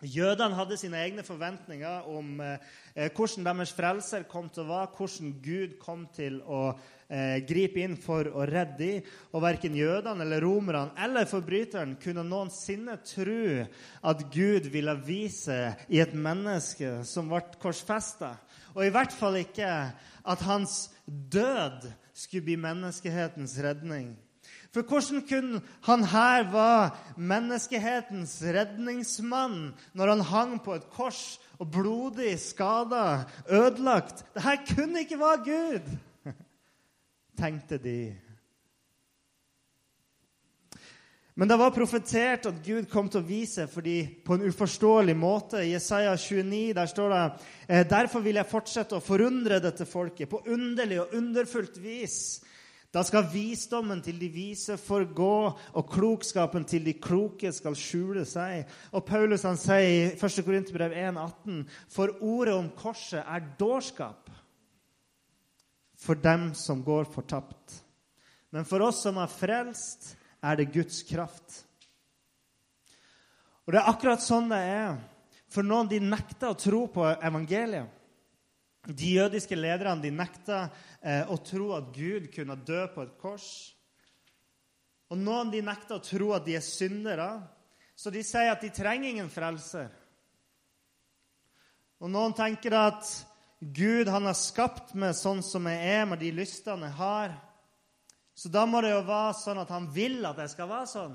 Jødene 0.07 0.55
hadde 0.55 0.79
sine 0.79 1.03
egne 1.03 1.27
forventninger 1.27 2.07
om 2.15 2.39
eh, 2.47 3.11
hvordan 3.11 3.51
deres 3.51 3.75
frelser 3.75 4.31
kom 4.31 4.53
til 4.55 4.69
å 4.69 4.71
være, 4.71 4.95
hvordan 5.01 5.35
Gud 5.43 5.79
kom 5.83 6.07
til 6.15 6.39
å 6.47 6.69
eh, 7.09 7.39
gripe 7.47 7.83
inn 7.85 7.97
for 8.01 8.29
å 8.31 8.47
redde 8.49 8.79
dem. 8.81 9.13
Og 9.33 9.45
verken 9.45 9.77
jødene 9.79 10.25
eller 10.25 10.45
romerne 10.45 10.95
eller 11.03 11.29
forbryteren 11.31 11.97
kunne 12.03 12.25
noensinne 12.27 12.99
tro 13.07 13.67
at 14.11 14.27
Gud 14.35 14.69
ville 14.73 14.97
vise 15.07 15.61
i 15.89 16.03
et 16.03 16.15
menneske 16.15 17.01
som 17.07 17.31
ble 17.31 17.43
korsfesta. 17.63 18.37
Og 18.77 18.85
i 18.87 18.93
hvert 18.93 19.15
fall 19.15 19.41
ikke 19.41 19.73
at 20.27 20.47
hans 20.47 20.87
død 21.07 21.89
skulle 22.17 22.49
bli 22.49 22.57
menneskehetens 22.61 23.59
redning. 23.65 24.15
For 24.77 24.85
hvordan 24.85 25.23
kunne 25.25 25.61
han 25.87 26.03
her 26.05 26.43
være 26.53 26.91
menneskehetens 27.17 28.43
redningsmann 28.43 29.71
når 29.97 30.11
han 30.13 30.25
hang 30.31 30.53
på 30.61 30.75
et 30.77 30.85
kors 30.93 31.39
og 31.57 31.71
blodig, 31.73 32.35
skada, 32.41 33.25
ødelagt? 33.49 34.27
Dette 34.35 34.75
kunne 34.75 35.01
ikke 35.01 35.21
være 35.21 35.45
Gud, 35.47 35.89
tenkte 37.37 37.79
de. 37.83 37.99
Men 41.37 41.49
det 41.49 41.57
var 41.61 41.75
profetert 41.77 42.47
at 42.49 42.61
Gud 42.65 42.87
kom 42.89 43.11
til 43.13 43.21
å 43.21 43.29
vise 43.29 43.67
for 43.69 43.85
dem 43.85 44.09
på 44.25 44.39
en 44.39 44.47
uforståelig 44.49 45.17
måte. 45.21 45.61
I 45.61 45.75
Jesaja 45.75 46.15
29 46.17 46.73
der 46.79 46.89
står 46.89 47.13
det 47.13 47.25
«Eh, 47.69 47.83
Derfor 47.91 48.25
vil 48.25 48.41
jeg 48.41 48.49
fortsette 48.49 48.97
å 48.97 49.05
forundre 49.05 49.61
dette 49.61 49.85
folket 49.85 50.31
på 50.33 50.41
underlig 50.49 51.03
og 51.03 51.13
underfullt 51.19 51.77
vis. 51.85 52.41
Da 52.89 53.03
skal 53.05 53.29
visdommen 53.29 54.01
til 54.01 54.17
de 54.17 54.31
vise 54.33 54.79
forgå, 54.81 55.35
og 55.77 55.91
klokskapen 55.93 56.65
til 56.65 56.87
de 56.87 56.95
kloke 56.97 57.53
skal 57.53 57.77
skjule 57.77 58.25
seg. 58.25 58.65
Og 58.97 59.05
Paulus 59.05 59.45
han 59.45 59.61
sier 59.61 59.85
i 59.85 59.99
1. 60.17 60.39
Korinterbrev 60.47 60.97
1,18.: 60.97 61.67
For 61.93 62.17
ordet 62.25 62.57
om 62.57 62.73
korset 62.81 63.21
er 63.21 63.45
dårskap 63.61 64.26
for 65.97 66.19
dem 66.21 66.53
som 66.55 66.83
går 66.85 67.09
fortapt. 67.11 67.83
Men 68.51 68.65
for 68.69 68.85
oss 68.87 69.03
som 69.05 69.19
er 69.21 69.33
frelst, 69.33 70.15
er 70.45 70.59
det 70.59 70.73
Guds 70.75 71.03
kraft. 71.09 71.63
Og 73.67 73.73
Det 73.75 73.81
er 73.81 73.91
akkurat 73.91 74.23
sånn 74.23 74.51
det 74.53 74.63
er. 74.63 74.99
For 75.51 75.67
noen 75.67 75.89
de 75.91 75.99
nekter 76.03 76.53
å 76.53 76.59
tro 76.59 76.87
på 76.93 77.07
evangeliet. 77.07 77.93
De 78.87 79.17
jødiske 79.17 79.57
lederne 79.59 80.03
de 80.05 80.13
nekta 80.15 80.69
eh, 81.03 81.25
å 81.27 81.41
tro 81.43 81.73
at 81.75 81.89
Gud 81.95 82.29
kunne 82.31 82.55
dø 82.63 82.85
på 82.95 83.03
et 83.03 83.17
kors. 83.19 83.49
Og 85.11 85.19
noen 85.19 85.51
de 85.51 85.63
nekter 85.65 85.99
å 85.99 86.05
tro 86.05 86.31
at 86.37 86.47
de 86.47 86.55
er 86.59 86.63
syndere, 86.63 87.29
så 87.99 88.13
de 88.15 88.23
sier 88.27 88.53
at 88.53 88.63
de 88.63 88.71
trenger 88.75 89.11
ingen 89.11 89.31
frelser. 89.33 89.89
Og 91.99 92.13
noen 92.13 92.35
tenker 92.37 92.77
at 92.79 93.11
Gud 93.61 94.09
han 94.13 94.29
har 94.29 94.37
skapt 94.37 94.93
meg 94.99 95.17
sånn 95.17 95.41
som 95.45 95.65
jeg 95.71 95.93
er, 95.97 96.05
med 96.09 96.21
de 96.21 96.33
lystene 96.35 96.91
jeg 96.91 96.99
har. 96.99 97.37
Så 98.37 98.51
da 98.53 98.67
må 98.69 98.83
det 98.85 98.93
jo 98.93 99.07
være 99.07 99.39
sånn 99.39 99.63
at 99.63 99.73
han 99.73 99.87
vil 99.95 100.21
at 100.29 100.43
jeg 100.43 100.53
skal 100.53 100.69
være 100.69 100.91
sånn. 100.91 101.15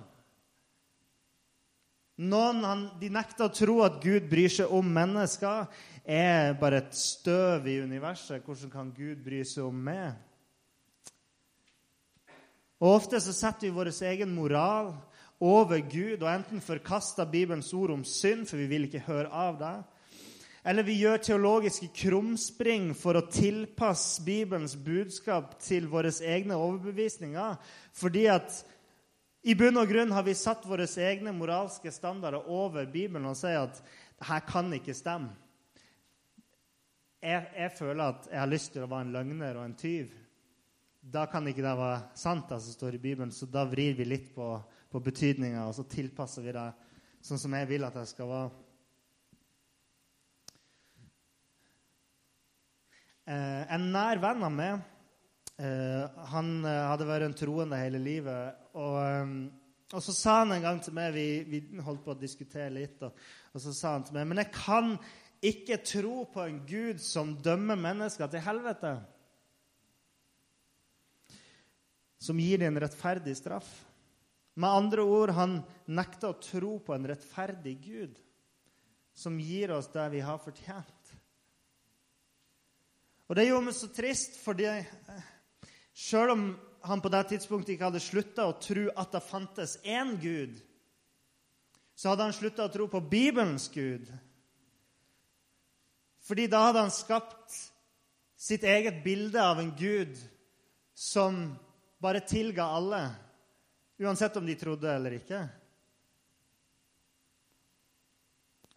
Noen 2.22 2.66
han, 2.66 2.82
de 3.02 3.10
nekter 3.14 3.48
å 3.48 3.54
tro 3.54 3.78
at 3.86 4.02
Gud 4.02 4.28
bryr 4.30 4.52
seg 4.52 4.74
om 4.74 4.90
mennesker 4.94 5.70
er 6.06 6.58
bare 6.60 6.82
et 6.82 6.98
støv 6.98 7.70
i 7.70 7.80
universet. 7.82 8.44
Hvordan 8.46 8.74
kan 8.74 8.92
Gud 8.94 9.22
bry 9.26 9.44
seg 9.48 9.66
om 9.66 9.78
meg? 9.86 10.18
Og 12.82 12.98
Ofte 12.98 13.22
så 13.22 13.34
setter 13.38 13.68
vi 13.68 13.76
vår 13.76 13.92
egen 14.10 14.34
moral 14.34 14.96
over 15.42 15.82
Gud 15.86 16.22
og 16.22 16.30
enten 16.30 16.62
forkaster 16.62 17.30
Bibelens 17.30 17.74
ord 17.74 17.94
om 17.94 18.06
synd, 18.06 18.48
for 18.50 18.58
vi 18.58 18.70
vil 18.70 18.86
ikke 18.90 19.06
høre 19.06 19.30
av 19.30 19.58
det, 19.62 19.76
eller 20.64 20.86
vi 20.86 21.00
gjør 21.00 21.24
teologiske 21.26 21.90
krumspring 22.04 22.92
for 22.98 23.18
å 23.18 23.26
tilpasse 23.32 24.22
Bibelens 24.26 24.76
budskap 24.78 25.56
til 25.64 25.88
våre 25.90 26.12
egne 26.22 26.58
overbevisninger. 26.60 27.58
Fordi 27.98 28.28
at 28.30 28.60
i 29.42 29.56
bunn 29.58 29.82
og 29.82 29.90
grunn 29.90 30.14
har 30.14 30.26
vi 30.28 30.38
satt 30.38 30.68
våre 30.70 30.86
egne 30.86 31.34
moralske 31.34 31.90
standarder 31.92 32.46
over 32.46 32.86
Bibelen 32.86 33.26
og 33.26 33.40
sier 33.40 33.64
at 33.66 33.82
dette 34.22 34.44
kan 34.52 34.70
ikke 34.78 34.94
stemme 34.94 35.34
jeg, 37.22 37.46
jeg, 37.56 37.72
føler 37.78 38.04
at 38.04 38.28
jeg 38.32 38.40
har 38.40 38.50
lyst 38.50 38.74
til 38.74 38.86
å 38.86 38.90
være 38.90 39.06
en 39.06 39.14
løgner 39.14 39.60
og 39.60 39.68
en 39.68 39.78
tyv, 39.78 40.14
da 41.02 41.28
kan 41.30 41.48
ikke 41.50 41.64
det 41.64 41.74
være 41.78 42.00
sant, 42.18 42.48
det 42.50 42.60
som 42.64 42.76
står 42.76 42.98
i 42.98 43.02
Bibelen. 43.02 43.34
Så 43.34 43.48
da 43.50 43.66
vrir 43.70 43.96
vi 43.98 44.08
litt 44.08 44.32
på, 44.36 44.48
på 44.92 45.02
betydninga, 45.06 45.68
og 45.68 45.76
så 45.78 45.86
tilpasser 45.90 46.46
vi 46.46 46.56
det 46.56 46.68
sånn 47.26 47.42
som 47.42 47.56
jeg 47.58 47.70
vil 47.70 47.86
at 47.86 47.98
det 47.98 48.08
skal 48.10 48.30
være. 48.30 48.61
En 53.32 53.92
nær 53.94 54.20
venn 54.20 54.44
av 54.44 54.52
meg 54.52 54.82
eh, 55.62 56.22
han 56.34 56.54
eh, 56.66 56.84
hadde 56.90 57.08
vært 57.10 57.28
en 57.28 57.38
troende 57.38 57.80
hele 57.80 58.02
livet. 58.02 58.62
Og, 58.74 58.98
eh, 59.02 59.34
og, 59.92 60.00
så 60.04 60.16
sa 60.16 60.38
han 60.42 60.56
en 60.56 60.66
gang 60.66 60.82
til 60.84 60.96
meg 60.96 61.14
Vi, 61.16 61.28
vi 61.52 61.84
holdt 61.84 62.04
på 62.06 62.16
å 62.16 62.20
diskutere 62.20 62.72
litt. 62.74 63.02
Og, 63.06 63.26
og 63.52 63.64
så 63.64 63.76
sa 63.76 63.96
han 63.98 64.08
til 64.08 64.18
meg 64.18 64.30
Men 64.30 64.44
jeg 64.44 64.54
kan 64.56 64.96
ikke 65.42 65.82
tro 65.86 66.26
på 66.30 66.44
en 66.46 66.62
Gud 66.70 67.02
som 67.02 67.36
dømmer 67.42 67.80
mennesker 67.80 68.30
til 68.30 68.46
helvete. 68.46 68.96
Som 72.22 72.42
gir 72.42 72.62
dem 72.62 72.76
en 72.76 72.84
rettferdig 72.84 73.34
straff. 73.40 73.70
Med 74.62 74.70
andre 74.70 75.02
ord, 75.08 75.32
han 75.34 75.62
nekter 75.90 76.30
å 76.30 76.42
tro 76.44 76.76
på 76.84 76.94
en 76.94 77.08
rettferdig 77.10 77.80
Gud 77.82 78.20
som 79.18 79.40
gir 79.42 79.74
oss 79.74 79.90
det 79.92 80.06
vi 80.14 80.22
har 80.24 80.38
fortjent. 80.44 81.01
Og 83.32 83.36
Det 83.40 83.46
gjorde 83.48 83.64
meg 83.64 83.76
så 83.78 83.88
trist, 83.96 84.34
fordi 84.44 84.68
selv 85.96 86.34
om 86.34 86.42
han 86.84 87.00
på 87.00 87.12
det 87.14 87.22
tidspunktet 87.30 87.78
ikke 87.78 87.88
hadde 87.88 88.02
slutta 88.04 88.44
å 88.50 88.58
tro 88.60 88.90
at 88.92 89.14
det 89.16 89.22
fantes 89.24 89.78
én 89.88 90.18
Gud, 90.20 90.58
så 91.96 92.12
hadde 92.12 92.28
han 92.28 92.36
slutta 92.36 92.68
å 92.68 92.74
tro 92.74 92.90
på 92.92 93.00
Bibelens 93.00 93.70
Gud. 93.72 94.12
Fordi 96.28 96.50
da 96.52 96.66
hadde 96.66 96.84
han 96.84 96.92
skapt 96.92 97.56
sitt 98.36 98.68
eget 98.68 99.00
bilde 99.06 99.40
av 99.40 99.64
en 99.64 99.72
gud 99.80 100.20
som 100.92 101.40
bare 102.04 102.28
tilga 102.28 102.68
alle, 102.68 103.06
uansett 103.96 104.36
om 104.42 104.44
de 104.50 104.60
trodde 104.60 104.92
eller 104.92 105.22
ikke. 105.22 105.46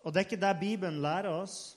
Og 0.06 0.14
det 0.14 0.20
er 0.20 0.30
ikke 0.30 0.44
det 0.46 0.58
Bibelen 0.62 1.02
lærer 1.02 1.42
oss. 1.42 1.72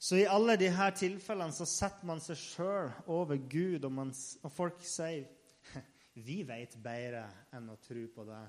Så 0.00 0.16
i 0.16 0.24
alle 0.24 0.54
disse 0.56 0.86
tilfellene 0.96 1.52
så 1.52 1.66
setter 1.68 2.08
man 2.08 2.22
seg 2.24 2.38
sjøl 2.40 2.88
over 3.12 3.36
Gud, 3.36 3.84
og, 3.84 3.92
man, 3.92 4.14
og 4.40 4.52
folk 4.54 4.80
sier 4.86 5.26
vi 6.26 6.40
vet 6.48 6.78
bedre 6.80 7.26
enn 7.52 7.68
å 7.68 7.76
tro 7.84 8.06
på 8.14 8.24
det. 8.24 8.40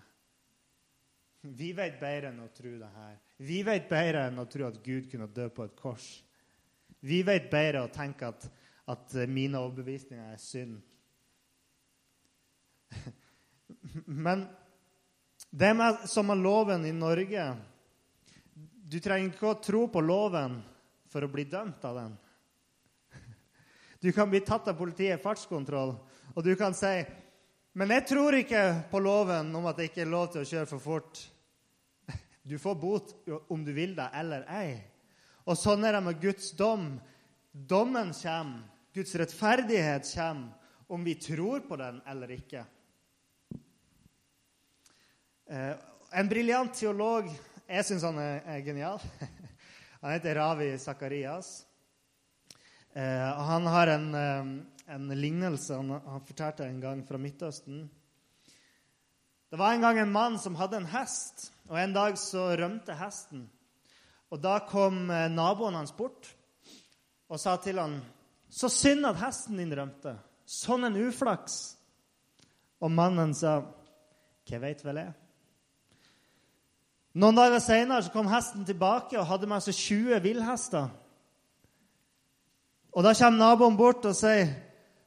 Vi 1.59 1.73
vet 1.75 1.99
bedre 1.99 2.31
enn 2.31 2.39
å 2.39 2.47
tro 2.55 2.71
det 2.79 2.91
her. 2.95 3.19
Vi 3.43 3.59
vet 3.67 3.89
bedre 3.89 4.29
enn 4.29 4.39
å 4.39 4.47
tro 4.47 4.69
at 4.69 4.79
Gud 4.85 5.11
kunne 5.11 5.27
dø 5.27 5.49
på 5.51 5.67
et 5.67 5.75
kors. 5.75 6.07
Vi 7.03 7.19
vet 7.27 7.51
bedre 7.51 7.83
å 7.83 7.91
tenke 7.91 8.31
at, 8.31 8.47
at 8.93 9.19
mine 9.27 9.59
overbevisninger 9.59 10.31
er 10.31 10.39
synd. 10.39 10.79
Men 14.23 14.47
det 15.51 15.75
med, 15.75 16.07
som 16.07 16.31
er 16.31 16.39
loven 16.39 16.85
i 16.87 16.91
Norge 16.95 17.43
Du 18.87 18.99
trenger 19.03 19.33
ikke 19.33 19.49
å 19.49 19.59
tro 19.63 19.87
på 19.91 20.03
loven 20.03 20.61
for 21.11 21.23
å 21.25 21.31
bli 21.31 21.45
dømt 21.49 21.83
av 21.87 21.99
den. 21.99 22.13
Du 24.01 24.09
kan 24.15 24.31
bli 24.31 24.39
tatt 24.41 24.71
av 24.71 24.79
politiet 24.79 25.19
i 25.19 25.21
fartskontroll, 25.21 25.93
og 26.31 26.45
du 26.45 26.55
kan 26.57 26.73
si 26.73 26.95
men 27.71 27.91
jeg 27.95 28.03
tror 28.09 28.35
ikke 28.35 28.61
på 28.91 28.99
loven 28.99 29.53
om 29.55 29.67
at 29.69 29.77
det 29.79 29.87
ikke 29.87 30.01
er 30.03 30.11
lov 30.11 30.25
til 30.33 30.43
å 30.43 30.47
kjøre 30.49 30.67
for 30.73 30.83
fort. 30.83 31.21
Du 32.43 32.57
får 32.59 32.75
bot 32.75 33.13
om 33.53 33.63
du 33.63 33.71
vil 33.71 33.93
det 33.95 34.09
eller 34.17 34.43
ei. 34.51 34.73
Og 35.47 35.55
sånn 35.55 35.85
er 35.87 35.95
det 35.95 36.01
med 36.03 36.19
Guds 36.19 36.49
dom. 36.59 36.97
Dommen 37.51 38.11
kommer, 38.17 38.65
Guds 38.91 39.15
rettferdighet 39.15 40.09
kommer, 40.11 40.51
om 40.91 41.05
vi 41.07 41.15
tror 41.15 41.63
på 41.63 41.77
den 41.79 42.01
eller 42.11 42.33
ikke. 42.35 42.65
Eh, 45.47 45.71
en 46.11 46.27
briljant 46.31 46.73
teolog 46.75 47.29
Jeg 47.71 47.85
syns 47.87 48.03
han 48.03 48.17
er, 48.19 48.59
genial. 48.65 48.99
Han 50.01 50.11
heter 50.11 50.35
Ravi 50.35 50.79
Sakarias. 50.79 51.65
Eh, 52.93 53.37
han 53.37 53.65
har 53.65 53.87
en, 53.87 54.15
eh, 54.15 54.93
en 54.95 55.07
lignelse 55.21 55.73
han, 55.73 55.89
han 55.89 56.25
fortalte 56.25 56.65
en 56.65 56.79
gang 56.79 57.03
fra 57.07 57.17
Midtøsten. 57.17 57.89
Det 59.49 59.59
var 59.59 59.73
en 59.73 59.81
gang 59.81 59.99
en 59.99 60.11
mann 60.11 60.39
som 60.39 60.55
hadde 60.55 60.77
en 60.77 60.89
hest, 60.89 61.51
og 61.69 61.77
en 61.77 61.93
dag 61.93 62.17
så 62.17 62.47
rømte 62.57 62.95
hesten. 62.97 63.45
Og 64.31 64.41
Da 64.41 64.59
kom 64.65 65.09
eh, 65.11 65.29
naboen 65.29 65.77
hans 65.77 65.93
bort 65.93 66.33
og 67.29 67.39
sa 67.39 67.57
til 67.57 67.79
han, 67.79 68.01
Så 68.49 68.69
synd 68.69 69.05
at 69.05 69.21
hesten 69.21 69.57
din 69.57 69.71
rømte. 69.71 70.17
Sånn 70.45 70.83
en 70.83 70.97
uflaks. 70.97 71.77
Og 72.81 72.91
mannen 72.91 73.33
sa, 73.33 73.61
Hva 74.49 74.59
veit 74.59 74.81
vel 74.83 74.97
jeg? 74.97 75.13
Noen 77.11 77.35
dager 77.35 77.59
seinere 77.59 78.11
kom 78.13 78.29
hesten 78.31 78.63
tilbake 78.67 79.17
og 79.19 79.27
hadde 79.27 79.49
med 79.51 79.63
seg 79.65 79.75
20 79.75 80.19
villhester. 80.23 80.91
Og 82.91 83.03
Da 83.03 83.13
kommer 83.15 83.39
naboen 83.39 83.77
bort 83.77 84.05
og 84.05 84.15
sier, 84.15 84.55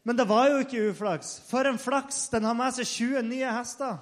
'Men 0.05 0.17
det 0.17 0.29
var 0.29 0.49
jo 0.49 0.59
ikke 0.59 0.91
uflaks.' 0.91 1.41
'For 1.49 1.65
en 1.67 1.79
flaks! 1.79 2.29
Den 2.29 2.45
har 2.45 2.55
med 2.55 2.75
seg 2.75 2.87
20 2.87 3.23
nye 3.23 3.53
hester.' 3.53 3.99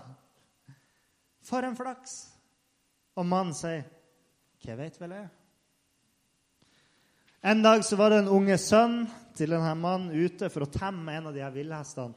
For 1.43 1.59
en 1.59 1.77
flaks! 1.77 2.33
Og 3.17 3.27
mannen 3.27 3.55
sier, 3.55 3.85
'Hva 4.65 4.77
veit 4.77 5.01
vel 5.01 5.11
jeg?' 5.11 5.31
En 7.45 7.63
dag 7.63 7.85
så 7.85 7.97
var 7.97 8.11
det 8.11 8.19
en 8.19 8.29
unge 8.29 8.59
sønn 8.59 9.11
til 9.35 9.51
denne 9.51 9.75
mannen 9.75 10.11
ute 10.11 10.51
for 10.51 10.63
å 10.63 10.71
temme 10.71 11.13
en 11.13 11.27
av 11.27 11.35
de 11.35 11.41
her 11.43 11.51
villhestene. 11.51 12.15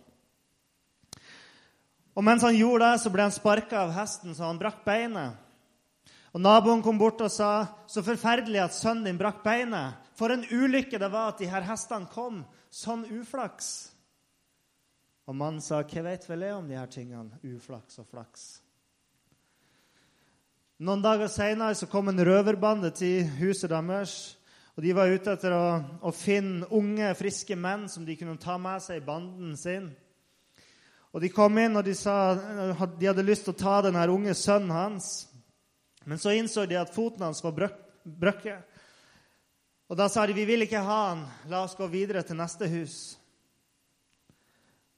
Og 2.15 2.23
mens 2.23 2.43
han 2.43 2.55
gjorde 2.55 2.91
det, 2.91 3.01
så 3.01 3.09
ble 3.11 3.21
han 3.21 3.31
sparka 3.31 3.79
av 3.79 3.91
hesten, 3.91 4.35
så 4.35 4.43
han 4.43 4.59
brakk 4.59 4.85
beinet. 4.85 5.35
Og 6.35 6.41
Naboen 6.43 6.81
kom 6.83 6.97
bort 6.99 7.21
og 7.23 7.31
sa, 7.31 7.67
'Så 7.87 8.03
forferdelig 8.03 8.59
at 8.59 8.73
sønnen 8.73 9.05
din 9.05 9.17
brakk 9.17 9.41
beinet.' 9.43 9.95
'For 10.15 10.31
en 10.31 10.43
ulykke 10.43 10.99
det 10.99 11.11
var 11.11 11.27
at 11.29 11.37
de 11.39 11.47
her 11.47 11.61
hestene 11.61 12.07
kom. 12.11 12.45
Sånn 12.69 13.05
uflaks.' 13.05 13.91
Og 15.27 15.35
mannen 15.35 15.61
sa, 15.61 15.81
'Hva 15.81 16.03
vet 16.03 16.29
vel 16.29 16.41
jeg 16.41 16.53
om 16.53 16.67
de 16.67 16.75
her 16.75 16.87
tingene? 16.87 17.39
Uflaks 17.43 17.99
og 17.99 18.07
flaks.' 18.07 18.61
Noen 20.79 21.01
dager 21.01 21.27
seinere 21.27 21.87
kom 21.87 22.09
en 22.09 22.19
røverbande 22.19 22.91
til 22.91 23.23
huset 23.39 23.69
deres. 23.69 24.37
Og 24.75 24.83
De 24.83 24.91
var 24.93 25.07
ute 25.07 25.31
etter 25.31 25.53
å, 25.55 25.83
å, 26.01 26.11
finne 26.11 26.67
unge, 26.67 27.15
friske 27.15 27.55
menn 27.55 27.87
som 27.87 28.03
de 28.05 28.15
kunne 28.15 28.37
ta 28.37 28.57
med 28.57 28.81
seg 28.83 28.97
i 28.97 29.05
banden 29.05 29.55
sin. 29.55 29.95
Og 31.13 31.21
De 31.21 31.29
kom 31.29 31.57
inn 31.57 31.77
og 31.77 31.85
de 31.85 31.93
sa 31.95 32.35
de 32.35 33.07
hadde 33.07 33.23
lyst 33.23 33.47
til 33.47 33.53
å 33.53 33.57
ta 33.57 33.81
den 33.81 33.95
unge 33.95 34.33
sønnen 34.33 34.71
hans. 34.75 35.34
Men 36.05 36.21
så 36.21 36.35
innså 36.37 36.65
de 36.69 36.77
at 36.77 36.93
foten 36.93 37.25
hans 37.25 37.41
var 37.43 37.55
brøkket. 38.05 38.81
Og 39.89 39.97
Da 39.97 40.07
sa 40.09 40.25
de 40.25 40.33
vi 40.33 40.45
vil 40.45 40.65
ikke 40.65 40.81
ha 40.81 40.99
han, 41.11 41.25
la 41.49 41.63
oss 41.65 41.77
gå 41.77 41.87
videre 41.89 42.23
til 42.25 42.37
neste 42.37 42.69
hus. 42.69 43.17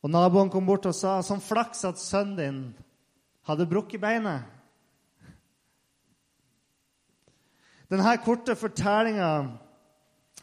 Og 0.03 0.11
Naboen 0.11 0.51
kom 0.51 0.67
bort 0.67 0.85
og 0.87 0.95
sa 0.95 1.17
som 1.25 1.41
flaks 1.43 1.83
at 1.87 1.99
sønnen 1.99 2.37
din 2.37 2.61
hadde 3.47 3.67
brukket 3.67 4.03
beinet. 4.03 4.45
Denne 7.87 8.17
korte 8.19 8.55
fortellinga 8.59 9.31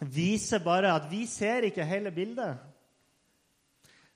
viser 0.00 0.64
bare 0.64 0.94
at 0.96 1.10
vi 1.10 1.26
ser 1.28 1.68
ikke 1.68 1.84
hele 1.84 2.12
bildet. 2.12 2.56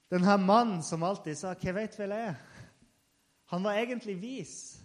Denne 0.08 0.38
mannen 0.40 0.82
som 0.82 1.04
alltid 1.04 1.36
sa 1.36 1.54
'Hva 1.54 1.74
veit 1.74 1.98
vel 1.98 2.10
jeg?' 2.10 2.36
Han 3.46 3.62
var 3.62 3.74
egentlig 3.74 4.20
vis. 4.20 4.80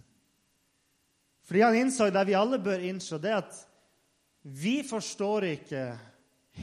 Fordi 1.44 1.60
han 1.60 1.76
innså 1.76 2.08
det 2.10 2.24
vi 2.28 2.36
alle 2.38 2.58
bør 2.62 2.84
innse, 2.88 3.18
det 3.20 3.34
at 3.36 3.58
vi 4.44 4.82
forstår 4.84 5.48
ikke 5.54 5.84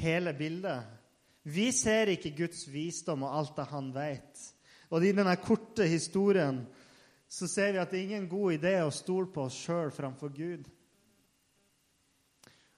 hele 0.01 0.33
bildet. 0.37 0.83
Vi 1.43 1.71
ser 1.73 2.13
ikke 2.13 2.35
Guds 2.37 2.67
visdom 2.69 3.25
og 3.25 3.37
alt 3.39 3.55
det 3.57 3.69
han 3.71 3.89
vet. 3.93 4.43
Og 4.91 5.05
i 5.05 5.13
denne 5.15 5.33
korte 5.41 5.87
historien 5.89 6.63
så 7.31 7.47
ser 7.47 7.73
vi 7.73 7.81
at 7.81 7.91
det 7.91 8.01
er 8.01 8.09
ingen 8.09 8.29
god 8.29 8.57
idé 8.57 8.75
å 8.83 8.93
stole 8.93 9.29
på 9.31 9.45
oss 9.47 9.57
sjøl 9.63 9.93
framfor 9.95 10.33
Gud. 10.35 10.65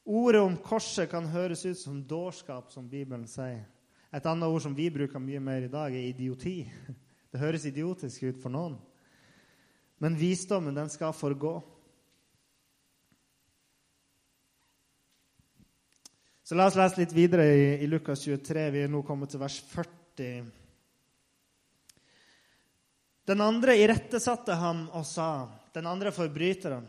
Ordet 0.04 0.42
om 0.44 0.58
korset 0.60 1.10
kan 1.10 1.30
høres 1.32 1.64
ut 1.66 1.80
som 1.80 2.02
dårskap, 2.06 2.70
som 2.72 2.90
Bibelen 2.90 3.26
sier. 3.28 3.64
Et 4.14 4.26
annet 4.30 4.46
ord 4.52 4.62
som 4.62 4.76
vi 4.78 4.90
bruker 4.94 5.20
mye 5.20 5.40
mer 5.42 5.66
i 5.66 5.72
dag, 5.72 5.96
er 5.96 6.12
idioti. 6.12 6.60
Det 7.34 7.42
høres 7.42 7.66
idiotisk 7.66 8.28
ut 8.30 8.42
for 8.44 8.54
noen. 8.54 8.76
Men 9.98 10.20
visdommen, 10.20 10.76
den 10.76 10.92
skal 10.92 11.16
forgå. 11.18 11.56
Så 16.54 16.58
la 16.58 16.68
oss 16.70 16.76
lese 16.78 17.00
litt 17.00 17.14
videre 17.18 17.46
i, 17.50 17.62
i 17.82 17.88
Lukas 17.90 18.22
23. 18.22 18.64
Vi 18.70 18.82
er 18.86 18.90
nå 18.94 19.00
kommet 19.02 19.32
til 19.34 19.40
vers 19.42 19.56
40. 19.72 20.44
Den 23.26 23.40
andre 23.42 23.74
irettesatte 23.82 24.54
ham 24.62 24.84
og 24.94 25.02
sa, 25.10 25.48
den 25.74 25.90
andre 25.90 26.12
forbryteren 26.14 26.86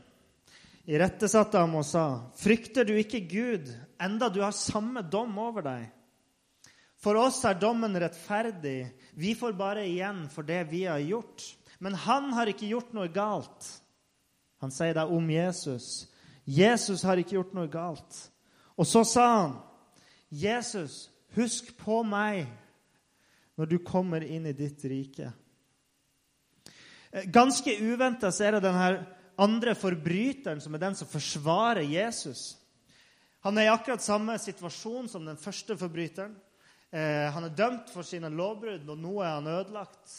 irettesatte 0.84 1.62
ham 1.62 1.78
og 1.80 1.86
sa, 1.88 2.02
'Frykter 2.36 2.84
du 2.84 2.92
ikke 2.92 3.22
Gud, 3.24 3.70
enda 3.96 4.28
du 4.28 4.42
har 4.44 4.52
samme 4.52 5.00
dom 5.00 5.32
over 5.40 5.64
deg?' 5.64 5.88
For 7.00 7.16
oss 7.16 7.40
er 7.48 7.56
dommen 7.56 7.96
rettferdig. 7.96 8.92
Vi 9.16 9.32
får 9.32 9.56
bare 9.56 9.86
igjen 9.88 10.28
for 10.28 10.44
det 10.44 10.60
vi 10.68 10.84
har 10.84 11.00
gjort. 11.00 11.40
Men 11.80 11.96
han 12.04 12.34
har 12.36 12.52
ikke 12.52 12.68
gjort 12.68 12.92
noe 12.92 13.08
galt. 13.08 13.72
Han 14.60 14.68
sier 14.68 14.92
det 14.92 15.08
om 15.08 15.24
Jesus. 15.30 16.04
Jesus 16.44 17.00
har 17.00 17.16
ikke 17.16 17.40
gjort 17.40 17.56
noe 17.56 17.72
galt. 17.72 18.28
Og 18.76 18.86
så 18.86 19.04
sa 19.04 19.26
han, 19.36 19.56
'Jesus, 20.30 21.10
husk 21.34 21.76
på 21.78 22.02
meg 22.02 22.46
når 23.56 23.66
du 23.70 23.78
kommer 23.78 24.22
inn 24.22 24.46
i 24.46 24.52
ditt 24.52 24.84
rike.' 24.84 25.32
Ganske 27.30 27.76
uventa 27.78 28.32
er 28.42 28.56
det 28.56 28.64
denne 28.64 29.06
andre 29.38 29.74
forbryteren, 29.78 30.60
som 30.60 30.74
er 30.74 30.82
den 30.82 30.96
som 30.98 31.06
forsvarer 31.06 31.86
Jesus. 31.86 32.56
Han 33.46 33.58
er 33.58 33.68
i 33.68 33.70
akkurat 33.70 34.02
samme 34.02 34.34
situasjon 34.38 35.08
som 35.08 35.26
den 35.26 35.38
første 35.38 35.76
forbryteren. 35.78 36.34
Eh, 36.90 37.30
han 37.30 37.44
er 37.44 37.54
dømt 37.54 37.90
for 37.94 38.02
sine 38.02 38.30
lovbrudd, 38.30 38.88
og 38.88 38.98
nå 38.98 39.18
er 39.22 39.34
han 39.36 39.46
ødelagt. 39.46 40.14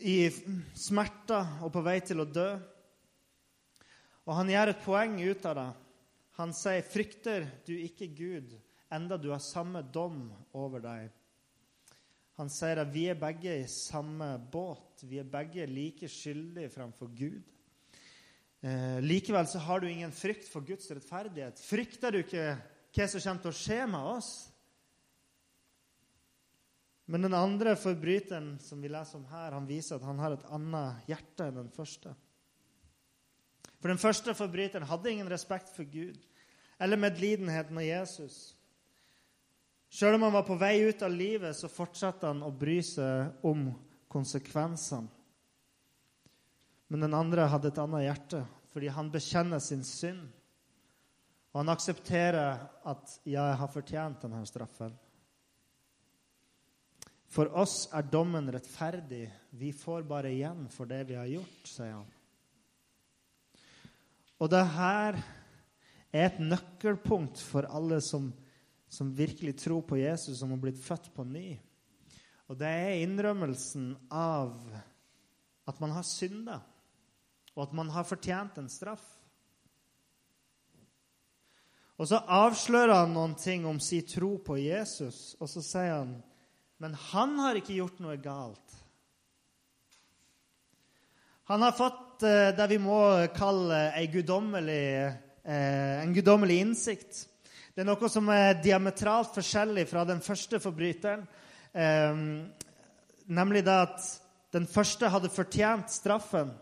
I 0.00 0.30
smerter 0.76 1.60
og 1.64 1.72
på 1.72 1.82
vei 1.84 1.98
til 2.04 2.20
å 2.20 2.28
dø. 2.28 2.50
Og 4.26 4.34
han 4.36 4.48
gjør 4.52 4.72
et 4.72 4.84
poeng 4.84 5.16
ut 5.20 5.48
av 5.48 5.58
det. 5.60 5.68
Han 6.36 6.52
sier, 6.52 6.82
'Frykter 6.84 7.46
du 7.64 7.72
ikke 7.80 8.06
Gud, 8.12 8.52
enda 8.92 9.16
du 9.16 9.30
har 9.32 9.40
samme 9.40 9.82
dom 9.82 10.28
over 10.52 10.82
deg?' 10.84 11.10
Han 12.36 12.50
sier 12.52 12.82
at 12.82 12.90
vi 12.92 13.06
er 13.08 13.16
begge 13.16 13.54
i 13.62 13.68
samme 13.72 14.34
båt. 14.52 15.00
Vi 15.08 15.16
er 15.22 15.28
begge 15.28 15.64
like 15.70 16.08
skyldige 16.12 16.68
framfor 16.68 17.08
Gud. 17.08 17.46
Eh, 18.60 18.98
likevel 19.00 19.48
så 19.48 19.62
har 19.64 19.80
du 19.80 19.88
ingen 19.88 20.12
frykt 20.12 20.44
for 20.48 20.60
Guds 20.60 20.90
rettferdighet. 20.90 21.60
Frykter 21.64 22.12
du 22.12 22.20
ikke 22.20 22.50
hva 22.92 23.08
som 23.08 23.22
kommer 23.24 23.42
til 23.46 23.54
å 23.54 23.56
skje 23.56 23.80
med 23.88 24.10
oss? 24.12 24.30
Men 27.06 27.24
den 27.24 27.36
andre 27.38 27.76
forbryteren 27.78 28.56
som 28.60 28.80
vi 28.82 28.90
leser 28.90 29.20
om 29.20 29.26
her, 29.30 29.54
han 29.54 29.68
viser 29.68 29.96
at 29.96 30.06
han 30.08 30.20
har 30.20 30.34
et 30.34 30.46
annet 30.52 31.08
hjerte 31.08 31.46
enn 31.46 31.60
den 31.60 31.72
første. 31.72 32.12
For 33.86 33.92
den 33.94 34.00
første 34.02 34.32
forbryteren 34.34 34.82
hadde 34.90 35.10
ingen 35.12 35.28
respekt 35.30 35.68
for 35.70 35.86
Gud 35.86 36.16
eller 36.82 36.98
medlidenhet 36.98 37.68
med 37.70 37.86
Jesus. 37.86 38.56
Sjøl 39.94 40.16
om 40.16 40.24
han 40.26 40.34
var 40.34 40.42
på 40.48 40.56
vei 40.58 40.88
ut 40.88 41.04
av 41.06 41.14
livet, 41.14 41.54
så 41.54 41.70
fortsatte 41.70 42.26
han 42.26 42.40
å 42.42 42.50
bry 42.50 42.80
seg 42.82 43.46
om 43.46 43.68
konsekvensene. 44.10 45.06
Men 46.90 47.06
den 47.06 47.14
andre 47.14 47.46
hadde 47.46 47.70
et 47.70 47.78
annet 47.84 48.08
hjerte, 48.08 48.42
fordi 48.74 48.90
han 48.98 49.12
bekjenner 49.14 49.62
sin 49.62 49.86
synd. 49.86 50.26
Og 51.54 51.62
han 51.62 51.70
aksepterer 51.76 52.66
at 52.82 53.20
'jeg 53.22 53.56
har 53.62 53.70
fortjent 53.70 54.20
denne 54.26 54.42
straffen'. 54.50 54.98
For 57.28 57.54
oss 57.54 57.88
er 57.94 58.02
dommen 58.02 58.50
rettferdig. 58.50 59.30
Vi 59.50 59.72
får 59.72 60.02
bare 60.02 60.34
igjen 60.34 60.68
for 60.68 60.86
det 60.86 61.04
vi 61.06 61.14
har 61.14 61.26
gjort, 61.26 61.66
sier 61.66 61.92
han. 61.92 62.15
Og 64.40 64.50
det 64.52 64.62
her 64.76 65.18
er 66.12 66.26
et 66.28 66.40
nøkkelpunkt 66.40 67.40
for 67.40 67.68
alle 67.72 68.00
som, 68.04 68.28
som 68.88 69.14
virkelig 69.16 69.56
tror 69.62 69.82
på 69.88 69.98
Jesus, 70.00 70.38
som 70.38 70.52
har 70.52 70.60
blitt 70.60 70.80
født 70.82 71.08
på 71.16 71.24
ny. 71.24 71.56
Og 72.46 72.58
det 72.60 72.68
er 72.68 73.02
innrømmelsen 73.02 73.94
av 74.12 74.54
at 75.66 75.80
man 75.82 75.96
har 75.96 76.06
synda 76.06 76.60
og 77.56 77.62
at 77.64 77.72
man 77.72 77.88
har 77.90 78.04
fortjent 78.04 78.58
en 78.60 78.68
straff. 78.68 79.04
Og 81.96 82.10
så 82.10 82.20
avslører 82.20 82.92
han 82.92 83.14
noen 83.16 83.32
ting 83.40 83.64
om 83.64 83.78
sin 83.80 84.04
tro 84.04 84.34
på 84.44 84.58
Jesus, 84.60 85.32
og 85.40 85.48
så 85.48 85.62
sier 85.64 85.94
han 86.02 86.18
men 86.76 86.92
han 87.10 87.38
har 87.40 87.56
ikke 87.56 87.78
gjort 87.78 88.00
noe 88.04 88.18
galt. 88.20 88.74
Han 91.48 91.62
har 91.64 91.72
fått 91.76 92.02
eh, 92.22 92.52
det 92.56 92.66
vi 92.70 92.78
må 92.80 92.98
kalle 93.36 93.90
guddommelig, 94.12 95.12
eh, 95.44 96.02
en 96.02 96.14
guddommelig 96.14 96.60
innsikt. 96.62 97.26
Det 97.74 97.82
er 97.82 97.88
noe 97.88 98.08
som 98.08 98.28
er 98.32 98.60
diametralt 98.62 99.34
forskjellig 99.36 99.84
fra 99.90 100.04
den 100.08 100.22
første 100.24 100.60
forbryteren. 100.62 101.26
Eh, 101.74 102.22
nemlig 103.26 103.64
det 103.66 103.76
at 103.76 104.08
den 104.56 104.66
første 104.66 105.10
hadde 105.12 105.28
fortjent 105.28 105.90
straffen. 105.92 106.54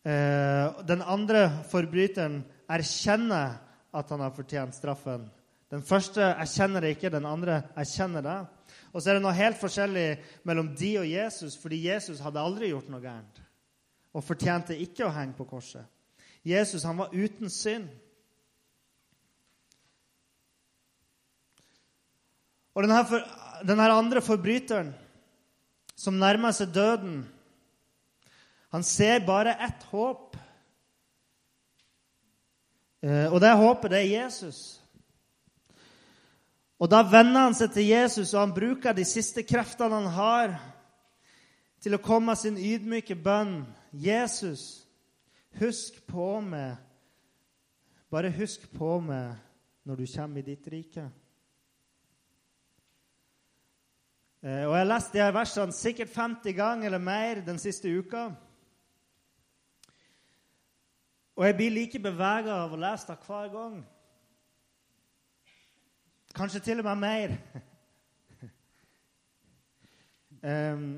Den 0.00 1.02
andre 1.02 1.42
forbryteren 1.68 2.38
erkjenner 2.70 3.58
at 3.92 4.14
han 4.14 4.22
har 4.24 4.32
fortjent 4.32 4.76
straffen. 4.78 5.26
Den 5.68 5.82
første 5.82 6.22
erkjenner 6.22 6.80
det 6.80 6.94
ikke', 6.96 7.10
den 7.10 7.26
andre 7.26 7.62
erkjenner 7.76 8.22
det'. 8.22 8.46
Og 8.94 9.02
så 9.02 9.10
er 9.10 9.14
det 9.14 9.22
noe 9.22 9.36
helt 9.36 9.60
forskjellig 9.60 10.18
mellom 10.44 10.72
de 10.76 10.98
og 10.98 11.10
Jesus, 11.10 11.58
fordi 11.60 11.88
Jesus 11.90 12.20
hadde 12.20 12.40
aldri 12.40 12.70
gjort 12.70 12.88
noe 12.88 13.02
gærent 13.02 13.49
og 14.12 14.24
fortjente 14.26 14.76
ikke 14.78 15.06
å 15.06 15.14
henge 15.14 15.36
på 15.38 15.46
korset. 15.48 15.84
Jesus 16.46 16.86
han 16.88 16.98
var 16.98 17.12
uten 17.12 17.50
synd. 17.52 17.90
Og 22.74 22.86
denne, 22.86 23.02
for, 23.06 23.24
denne 23.66 23.90
andre 23.92 24.22
forbryteren, 24.24 24.92
som 25.98 26.16
nærmer 26.16 26.54
seg 26.56 26.72
døden, 26.72 27.22
han 28.70 28.86
ser 28.86 29.26
bare 29.26 29.56
ett 29.66 29.82
håp. 29.90 30.36
Eh, 33.02 33.26
og 33.32 33.40
det 33.42 33.50
håpet, 33.58 33.90
det 33.90 33.98
er 33.98 34.12
Jesus. 34.22 34.80
Og 36.80 36.88
da 36.88 37.02
vender 37.04 37.48
han 37.48 37.56
seg 37.58 37.74
til 37.74 37.90
Jesus, 37.90 38.32
og 38.32 38.46
han 38.46 38.54
bruker 38.56 38.96
de 38.96 39.04
siste 39.04 39.44
kreftene 39.44 39.98
han 39.98 40.14
har, 40.14 40.54
til 41.82 41.96
å 41.96 42.02
komme 42.04 42.30
med 42.30 42.40
sin 42.40 42.56
ydmyke 42.56 43.16
bønn. 43.20 43.58
Jesus, 43.92 44.86
husk 45.58 46.06
på 46.06 46.40
meg. 46.40 46.76
Bare 48.10 48.30
husk 48.34 48.66
på 48.74 48.98
meg 49.02 49.34
når 49.86 50.02
du 50.02 50.06
kommer 50.14 50.42
i 50.42 50.46
ditt 50.46 50.68
rike. 50.70 51.08
Eh, 54.42 54.64
og 54.66 54.72
Jeg 54.72 54.78
har 54.78 54.88
lest 54.88 55.12
de 55.12 55.18
her 55.18 55.34
versene 55.34 55.72
sikkert 55.72 56.08
50 56.08 56.54
ganger 56.56 56.86
eller 56.86 56.98
mer 56.98 57.42
den 57.46 57.58
siste 57.58 57.90
uka. 57.98 58.30
Og 61.36 61.46
jeg 61.46 61.56
blir 61.56 61.70
like 61.70 61.98
bevega 61.98 62.62
av 62.64 62.72
å 62.72 62.80
lese 62.80 63.08
det 63.08 63.18
hver 63.26 63.50
gang. 63.52 63.76
Kanskje 66.34 66.60
til 66.60 66.82
og 66.82 66.86
med 66.86 66.98
mer. 67.00 67.36
um, 70.74 70.90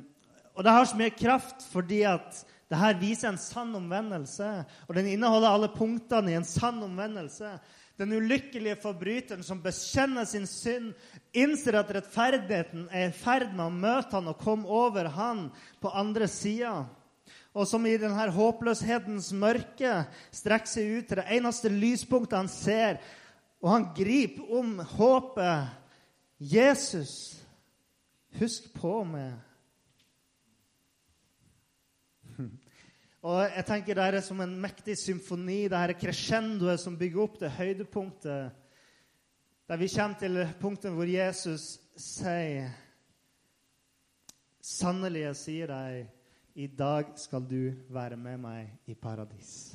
og 0.54 0.64
det 0.64 0.72
har 0.72 0.84
så 0.84 0.96
mye 0.96 1.14
kraft 1.16 1.64
fordi 1.72 2.02
at 2.02 2.42
det 2.72 2.80
her 2.80 2.96
viser 2.96 3.28
en 3.28 3.40
sann 3.40 3.74
omvendelse. 3.76 4.48
Og 4.88 4.96
den 4.96 5.10
inneholder 5.12 5.52
alle 5.52 5.68
punktene 5.74 6.32
i 6.32 6.38
en 6.38 6.48
sann 6.48 6.78
omvendelse. 6.80 7.58
Den 8.00 8.14
ulykkelige 8.16 8.78
forbryteren 8.80 9.44
som 9.44 9.60
bekjenner 9.60 10.24
sin 10.24 10.46
synd, 10.48 10.94
innser 11.36 11.76
at 11.82 11.92
rettferdigheten 11.92 12.86
er 12.88 13.10
i 13.10 13.12
ferd 13.12 13.52
med 13.52 13.66
å 13.66 13.74
møte 13.76 14.16
han 14.16 14.32
og 14.32 14.40
komme 14.40 14.64
over 14.72 15.10
han 15.12 15.50
på 15.84 15.92
andre 15.92 16.30
sida. 16.32 16.86
Og 17.52 17.68
som 17.68 17.84
i 17.84 17.98
denne 18.00 18.30
håpløshetens 18.32 19.28
mørke 19.36 20.06
strekker 20.32 20.72
seg 20.72 20.96
ut 20.96 21.10
til 21.10 21.20
det 21.20 21.28
eneste 21.36 21.68
lyspunktet 21.68 22.40
han 22.40 22.48
ser. 22.48 23.02
Og 23.60 23.68
han 23.74 23.88
griper 23.92 24.48
om 24.56 24.78
håpet. 24.96 25.78
Jesus, 26.40 27.12
husk 28.40 28.72
på 28.80 29.02
meg. 29.04 29.36
Og 33.22 33.38
jeg 33.46 33.62
tenker 33.68 33.94
Det 33.94 34.04
er 34.04 34.20
som 34.26 34.40
en 34.42 34.54
mektig 34.58 34.96
symfoni, 34.98 35.68
det 35.70 35.78
her 35.78 35.94
crescendoet 35.94 36.80
som 36.82 36.96
bygger 36.98 37.22
opp 37.22 37.38
det 37.38 37.52
høydepunktet. 37.54 38.50
Der 39.70 39.78
vi 39.78 39.88
kommer 39.88 40.18
til 40.18 40.40
punktet 40.60 40.90
hvor 40.92 41.06
Jesus 41.06 41.78
sier 41.96 42.72
Sannelig, 44.62 45.24
jeg 45.24 45.36
sier 45.38 45.70
deg, 45.70 46.10
i 46.54 46.66
dag 46.66 47.08
skal 47.18 47.42
du 47.50 47.72
være 47.90 48.14
med 48.16 48.38
meg 48.38 48.90
i 48.90 48.94
paradis. 48.94 49.72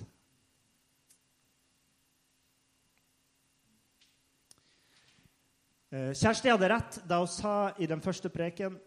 Eh, 5.92 6.14
Kjersti 6.16 6.52
hadde 6.52 6.70
rett 6.72 7.02
da 7.08 7.20
hun 7.20 7.32
sa 7.32 7.58
i 7.80 7.88
den 7.88 8.04
første 8.04 8.32
preken 8.32 8.80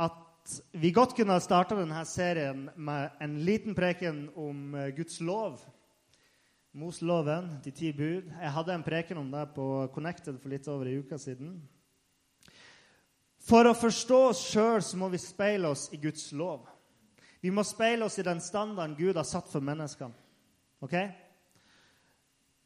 at 0.00 0.25
vi 0.72 0.92
godt 0.94 1.16
kunne 1.16 1.34
ha 1.34 1.42
starta 1.42 1.76
denne 1.78 2.04
serien 2.06 2.68
med 2.76 3.16
en 3.20 3.38
liten 3.44 3.74
preken 3.74 4.28
om 4.38 4.74
eh, 4.74 4.92
Guds 4.94 5.20
lov. 5.20 5.60
Mosloven, 6.76 7.48
de 7.64 7.72
ti 7.72 7.92
bud. 7.96 8.28
Jeg 8.28 8.52
hadde 8.52 8.74
en 8.74 8.84
preken 8.84 9.18
om 9.18 9.30
det 9.32 9.46
på 9.56 9.88
Connected 9.94 10.36
for 10.42 10.52
litt 10.52 10.68
over 10.68 10.90
ei 10.90 10.98
uke 11.00 11.18
siden. 11.18 11.54
For 13.46 13.64
å 13.64 13.76
forstå 13.78 14.18
oss 14.28 14.42
sjøl 14.50 14.82
må 15.00 15.08
vi 15.12 15.22
speile 15.22 15.70
oss 15.72 15.86
i 15.94 16.00
Guds 16.02 16.28
lov. 16.36 16.66
Vi 17.40 17.52
må 17.54 17.64
speile 17.64 18.04
oss 18.04 18.18
i 18.18 18.26
den 18.26 18.42
standarden 18.42 18.96
Gud 18.98 19.16
har 19.16 19.26
satt 19.26 19.48
for 19.48 19.64
menneskene. 19.64 20.14
Ok? 20.84 20.96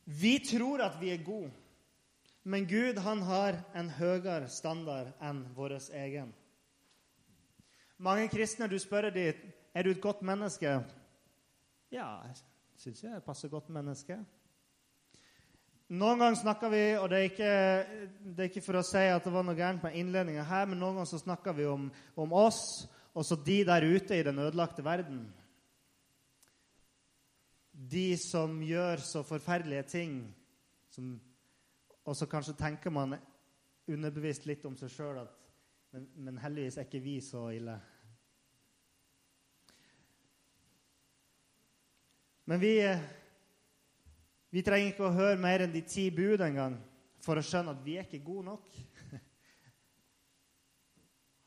Vi 0.04 0.38
tror 0.42 0.82
at 0.82 0.96
vi 0.98 1.12
er 1.14 1.22
gode, 1.22 1.52
men 2.42 2.66
Gud 2.66 2.98
han 3.04 3.22
har 3.28 3.60
en 3.76 3.90
høyere 3.94 4.48
standard 4.50 5.12
enn 5.22 5.44
vår 5.54 5.76
egen. 6.00 6.32
Mange 8.00 8.28
kristne 8.32 8.68
du 8.70 8.78
spør 8.80 9.10
de, 9.12 9.32
er 9.74 9.84
du 9.84 9.90
et 9.92 10.00
godt 10.00 10.22
menneske. 10.24 10.70
Ja, 11.92 12.06
jeg 12.24 12.38
syns 12.80 13.02
jeg 13.04 13.24
passer 13.26 13.52
godt 13.52 13.68
menneske. 13.68 14.16
Noen 15.90 16.22
ganger 16.22 16.38
snakker 16.38 16.70
vi, 16.72 16.84
og 16.96 17.10
det 17.10 17.18
er, 17.18 17.26
ikke, 17.28 17.52
det 18.24 18.44
er 18.44 18.48
ikke 18.48 18.62
for 18.64 18.78
å 18.78 18.86
si 18.86 19.02
at 19.10 19.26
det 19.26 19.32
var 19.34 19.44
noe 19.44 19.58
gærent 19.58 19.82
med 19.84 19.98
innledninga 19.98 20.46
her, 20.46 20.70
men 20.70 20.78
noen 20.80 21.00
ganger 21.00 21.10
så 21.10 21.20
snakker 21.20 21.56
vi 21.58 21.66
om, 21.66 21.88
om 22.14 22.34
oss 22.40 22.62
og 23.10 23.26
så 23.26 23.36
de 23.36 23.58
der 23.66 23.84
ute 23.84 24.16
i 24.16 24.22
den 24.22 24.38
ødelagte 24.38 24.84
verden. 24.86 25.24
De 27.72 28.14
som 28.22 28.60
gjør 28.62 29.02
så 29.02 29.24
forferdelige 29.26 29.82
ting, 29.82 30.14
som, 30.94 31.16
og 32.04 32.16
så 32.16 32.28
kanskje 32.30 32.54
tenker 32.58 32.94
man 32.94 33.18
underbevisst 33.90 34.46
litt 34.46 34.64
om 34.64 34.76
seg 34.78 34.92
sjøl 34.94 35.24
at 35.24 35.39
men, 35.90 36.06
men, 36.14 36.38
heldigvis 36.38 36.78
er 36.78 36.86
ikke 36.86 37.02
vi 37.02 37.16
så 37.24 37.48
ille. 37.54 37.74
Men 42.50 42.62
vi, 42.62 42.74
vi 44.54 44.62
trenger 44.66 44.92
ikke 44.92 45.06
å 45.06 45.14
høre 45.14 45.38
mer 45.38 45.64
enn 45.64 45.74
de 45.74 45.82
ti 45.86 46.08
bud 46.14 46.42
engang 46.46 46.76
for 47.22 47.38
å 47.38 47.44
skjønne 47.44 47.74
at 47.74 47.82
vi 47.84 47.96
er 47.98 48.06
ikke 48.06 48.24
gode 48.26 48.48
nok. 48.48 48.78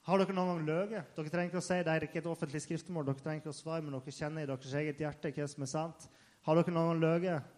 Har 0.07 0.19
dere 0.19 0.35
noen 0.35 0.51
gang 0.51 0.65
løyet? 0.67 1.13
Dere 1.15 1.31
trenger 1.31 1.51
ikke 1.51 1.61
å 1.63 1.65
si 1.65 1.79
det 1.79 1.93
er 1.93 2.07
ikke 2.07 2.19
et 2.21 2.31
offentlig 2.31 2.63
skriftemål. 2.63 3.07
Dere 3.07 3.23
trenger 3.23 3.43
ikke 3.43 3.53
å 3.53 3.57
svare, 3.57 3.83
men 3.83 3.95
dere 3.95 4.15
kjenner 4.15 4.43
i 4.43 4.49
deres 4.51 4.75
eget 4.79 5.03
hjerte 5.03 5.31
hva 5.35 5.47
som 5.51 5.65
er 5.65 5.71
sant. 5.71 6.09
Har 6.43 6.59
dere 6.59 6.75
noen 6.75 6.91
gang 6.91 7.03
løyet? 7.03 7.53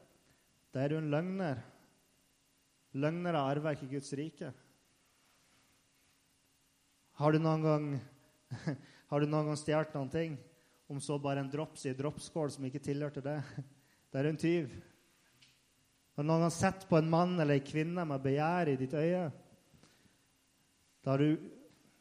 Da 0.74 0.84
er 0.84 0.94
du 0.94 1.00
en 1.00 1.10
løgner. 1.14 1.62
Løgnere 2.96 3.42
arver 3.42 3.76
ikke 3.76 3.96
Guds 3.98 4.14
rike. 4.18 4.54
Har 7.16 7.32
du 7.32 7.40
noen 7.40 7.62
gang, 7.64 7.86
har 9.10 9.24
du 9.24 9.30
noen 9.30 9.48
gang 9.48 9.60
stjålet 9.60 9.94
noen 9.96 10.12
ting, 10.12 10.34
om 10.92 11.00
så 11.00 11.16
bare 11.22 11.40
en 11.40 11.52
drops 11.52 11.86
i 11.86 11.94
en 11.94 11.98
dropskål 12.02 12.52
som 12.52 12.66
ikke 12.68 12.84
tilhørte 12.84 13.24
det? 13.24 13.40
Det 14.12 14.22
er 14.22 14.28
en 14.30 14.40
tyv. 14.40 14.70
Har 16.16 16.24
du 16.24 16.28
noen 16.30 16.46
gang 16.46 16.52
sett 16.56 16.86
på 16.88 16.96
en 16.96 17.10
mann 17.12 17.34
eller 17.36 17.58
en 17.58 17.66
kvinne 17.68 18.06
med 18.08 18.22
begjær 18.24 18.70
i 18.72 18.78
ditt 18.80 18.94
øye? 18.96 19.26
Da 21.04 21.16
er 21.18 21.24
du, 21.24 21.50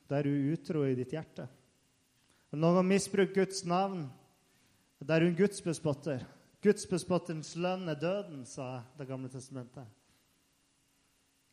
da 0.07 0.20
er 0.20 0.29
du 0.29 0.53
utro 0.55 0.85
i 0.87 0.94
ditt 0.94 1.11
hjerte. 1.14 1.48
Har 1.48 2.55
du 2.55 2.62
noen 2.62 2.79
gang 2.79 2.87
misbrukt 2.92 3.35
Guds 3.35 3.64
navn? 3.66 4.05
Da 5.03 5.16
er 5.16 5.24
du 5.24 5.33
en 5.33 5.38
gudsbespotter. 5.40 6.22
Gudsbespotterens 6.62 7.50
lønn 7.59 7.90
er 7.90 7.98
døden, 7.98 8.46
sa 8.46 8.85
Det 8.98 9.09
gamle 9.11 9.31
testamentet. 9.33 9.87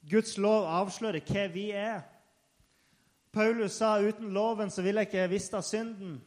Guds 0.09 0.37
lov 0.37 0.69
avslører 0.69 1.25
hva 1.25 1.47
vi 1.53 1.71
er. 1.73 2.05
Paulus 3.31 3.77
sa 3.79 3.95
uten 4.03 4.33
loven 4.35 4.71
så 4.71 4.83
ville 4.83 5.03
jeg 5.03 5.11
ikke 5.11 5.31
visst 5.31 5.53
av 5.55 5.63
synden. 5.63 6.17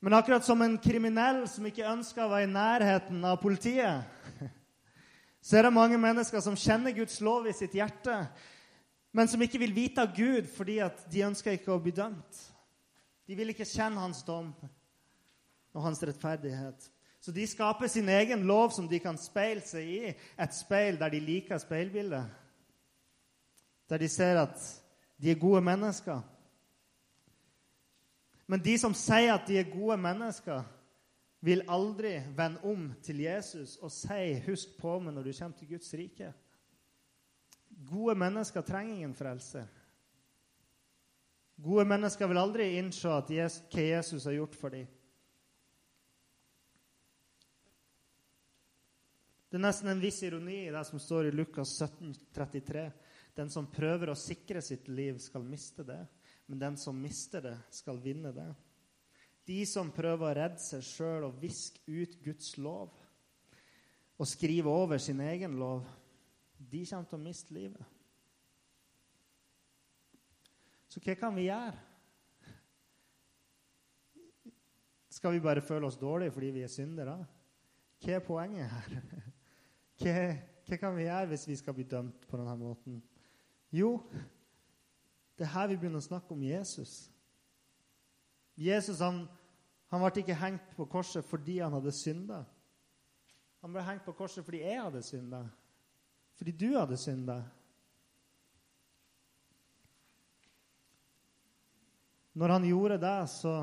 Men 0.00 0.16
akkurat 0.16 0.44
som 0.44 0.62
en 0.64 0.78
kriminell 0.80 1.44
som 1.48 1.66
ikke 1.68 1.86
ønsker 1.86 2.24
å 2.24 2.30
være 2.32 2.48
i 2.48 2.50
nærheten 2.50 3.24
av 3.28 3.36
politiet, 3.42 4.06
så 5.44 5.58
er 5.58 5.68
det 5.68 5.76
mange 5.76 5.98
mennesker 6.00 6.42
som 6.42 6.56
kjenner 6.58 6.96
Guds 6.96 7.20
lov 7.20 7.46
i 7.46 7.54
sitt 7.54 7.76
hjerte, 7.76 8.16
men 9.12 9.28
som 9.28 9.42
ikke 9.42 9.60
vil 9.60 9.76
vite 9.76 10.02
av 10.02 10.14
Gud 10.16 10.48
fordi 10.50 10.78
de 11.12 11.26
ønsker 11.26 11.58
ikke 11.58 11.74
å 11.74 11.82
bli 11.82 11.92
dømt. 11.94 12.42
De 13.28 13.36
vil 13.38 13.52
ikke 13.52 13.68
kjenne 13.68 14.00
hans 14.00 14.24
dom 14.26 14.48
og 15.70 15.84
hans 15.84 16.02
rettferdighet. 16.02 16.88
Så 17.20 17.34
de 17.36 17.44
skaper 17.46 17.90
sin 17.92 18.08
egen 18.08 18.46
lov 18.48 18.72
som 18.72 18.88
de 18.88 18.98
kan 19.02 19.18
speile 19.20 19.62
seg 19.68 19.84
i, 19.86 20.14
et 20.16 20.56
speil 20.56 20.96
der 20.98 21.12
de 21.12 21.20
liker 21.20 21.60
speilbildet. 21.60 22.39
Der 23.90 23.98
de 23.98 24.08
ser 24.08 24.38
at 24.38 24.82
de 25.18 25.30
er 25.30 25.40
gode 25.40 25.60
mennesker. 25.60 26.20
Men 28.46 28.62
de 28.62 28.76
som 28.78 28.94
sier 28.94 29.34
at 29.34 29.48
de 29.48 29.58
er 29.58 29.72
gode 29.72 29.96
mennesker, 30.00 30.62
vil 31.40 31.62
aldri 31.68 32.18
vende 32.36 32.60
om 32.68 32.90
til 33.02 33.20
Jesus 33.24 33.76
og 33.76 33.90
si 33.90 34.40
'Husk 34.46 34.78
på 34.78 34.98
meg 34.98 35.14
når 35.14 35.22
du 35.22 35.32
kommer 35.38 35.58
til 35.58 35.68
Guds 35.68 35.94
rike'. 35.94 36.32
Gode 37.90 38.14
mennesker 38.14 38.60
trenger 38.60 38.94
ingen 38.94 39.14
frelse. 39.14 39.68
Gode 41.62 41.84
mennesker 41.84 42.26
vil 42.26 42.38
aldri 42.38 42.78
innse 42.78 43.08
hva 43.08 43.82
Jesus 43.82 44.24
har 44.24 44.32
gjort 44.32 44.54
for 44.54 44.68
dem. 44.68 44.86
Det 49.50 49.58
er 49.58 49.66
nesten 49.66 49.88
en 49.88 50.00
viss 50.00 50.22
ironi 50.22 50.68
i 50.68 50.70
det 50.70 50.86
som 50.86 50.98
står 50.98 51.26
i 51.26 51.30
Lukas 51.30 51.68
17, 51.68 52.14
33. 52.34 52.92
Den 53.36 53.50
som 53.52 53.68
prøver 53.70 54.10
å 54.10 54.18
sikre 54.18 54.62
sitt 54.64 54.88
liv, 54.90 55.18
skal 55.22 55.44
miste 55.46 55.84
det. 55.86 56.00
Men 56.50 56.58
den 56.58 56.76
som 56.80 56.98
mister 56.98 57.44
det, 57.44 57.56
skal 57.70 58.00
vinne 58.02 58.32
det. 58.34 58.48
De 59.46 59.60
som 59.66 59.92
prøver 59.94 60.26
å 60.26 60.34
redde 60.36 60.62
seg 60.62 60.82
sjøl 60.84 61.28
og 61.28 61.38
viske 61.42 61.82
ut 61.86 62.18
Guds 62.24 62.56
lov 62.58 62.90
og 64.20 64.28
skrive 64.28 64.68
over 64.68 65.00
sin 65.00 65.20
egen 65.24 65.54
lov, 65.56 65.86
de 66.58 66.82
kommer 66.84 67.08
til 67.08 67.16
å 67.16 67.22
miste 67.22 67.54
livet. 67.56 67.96
Så 70.90 71.00
hva 71.00 71.14
kan 71.16 71.36
vi 71.38 71.46
gjøre? 71.46 71.78
Skal 75.10 75.34
vi 75.36 75.42
bare 75.44 75.62
føle 75.62 75.86
oss 75.86 75.98
dårlige 75.98 76.34
fordi 76.34 76.50
vi 76.58 76.64
er 76.66 76.72
syndere? 76.72 77.16
Hva 78.00 78.16
er 78.16 78.26
poenget 78.26 78.70
her? 78.74 78.98
Hva, 80.00 80.12
hva, 80.64 80.76
kan 80.80 80.94
vi 80.96 81.04
gjøre 81.04 81.28
hvis 81.28 81.48
vi 81.48 81.56
skal 81.60 81.74
bli 81.76 81.84
dømt 81.84 82.22
på 82.28 82.38
denne 82.40 82.54
måten? 82.56 83.00
Jo, 83.70 84.00
det 85.38 85.46
er 85.46 85.54
her 85.54 85.70
vi 85.70 85.78
begynner 85.78 86.02
å 86.02 86.04
snakke 86.04 86.34
om 86.34 86.42
Jesus. 86.42 87.06
Jesus 88.58 89.00
han, 89.00 89.22
han 89.88 90.02
ble 90.02 90.22
ikke 90.22 90.36
hengt 90.36 90.74
på 90.76 90.88
korset 90.90 91.24
fordi 91.24 91.60
han 91.62 91.72
hadde 91.72 91.94
synda. 91.94 92.42
Han 93.62 93.72
ble 93.72 93.84
hengt 93.86 94.04
på 94.04 94.16
korset 94.18 94.44
fordi 94.44 94.62
jeg 94.64 94.82
hadde 94.82 95.02
synda. 95.06 95.44
Fordi 96.40 96.54
du 96.56 96.68
hadde 96.74 96.98
synda. 97.00 97.38
Når 102.32 102.54
han 102.54 102.64
gjorde 102.64 102.98
det, 103.02 103.18
så 103.28 103.54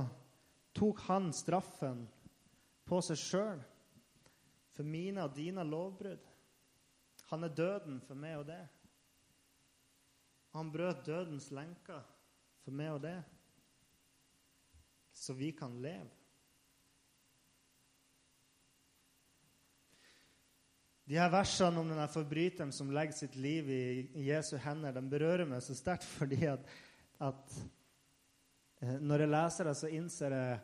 tok 0.78 1.00
han 1.08 1.32
straffen 1.34 2.04
på 2.88 3.00
seg 3.02 3.20
sjøl 3.20 3.62
for 4.78 4.86
mine 4.86 5.24
og 5.26 5.34
dine 5.36 5.66
lovbrudd. 5.66 6.26
Han 7.32 7.44
er 7.44 7.56
døden 7.56 8.02
for 8.06 8.20
meg 8.20 8.38
og 8.40 8.46
det. 8.50 8.62
Han 10.58 10.72
brøt 10.74 11.06
dødens 11.06 11.52
lenker 11.54 12.02
for 12.66 12.74
meg 12.74 12.96
og 12.96 13.04
det, 13.04 13.18
så 15.14 15.36
vi 15.38 15.52
kan 15.56 15.76
leve. 15.82 16.10
De 21.08 21.16
her 21.16 21.30
versene 21.32 21.80
om 21.80 21.88
denne 21.88 22.08
forbryteren 22.12 22.74
som 22.76 22.90
legger 22.92 23.16
sitt 23.16 23.38
liv 23.40 23.70
i 23.72 24.26
Jesu 24.28 24.58
hender, 24.60 24.92
de 24.92 25.06
berører 25.08 25.48
meg 25.48 25.62
så 25.64 25.78
sterkt 25.78 26.08
fordi 26.18 26.42
at, 26.50 26.66
at 27.24 27.54
eh, 28.82 28.98
når 29.00 29.24
jeg 29.24 29.34
leser 29.36 29.70
det, 29.70 29.76
så 29.80 29.94
innser 29.94 30.36
jeg 30.36 30.58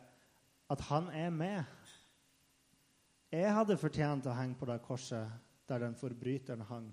at 0.74 0.84
han 0.90 1.08
er 1.14 1.30
med. 1.32 1.88
Jeg 3.32 3.56
hadde 3.56 3.78
fortjent 3.80 4.28
å 4.28 4.36
henge 4.36 4.58
på 4.58 4.68
det 4.68 4.82
korset 4.84 5.32
der 5.70 5.86
den 5.86 5.96
forbryteren 5.96 6.66
hang. 6.68 6.92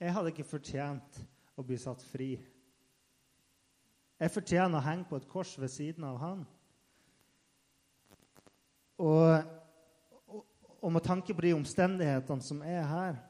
Jeg 0.00 0.14
hadde 0.16 0.32
ikke 0.32 0.48
fortjent 0.48 1.20
å 1.60 1.64
bli 1.66 1.76
satt 1.80 2.00
fri. 2.08 2.32
Jeg 4.20 4.32
fortjener 4.32 4.78
å 4.78 4.84
henge 4.84 5.08
på 5.10 5.18
et 5.20 5.28
kors 5.28 5.52
ved 5.60 5.68
siden 5.72 6.06
av 6.08 6.16
han. 6.22 6.44
Og, 9.00 9.50
og, 10.28 10.44
og 10.80 10.92
med 10.92 11.04
tanke 11.04 11.36
på 11.36 11.44
de 11.44 11.52
omstendighetene 11.56 12.44
som 12.44 12.62
er 12.64 12.84
her, 12.88 13.20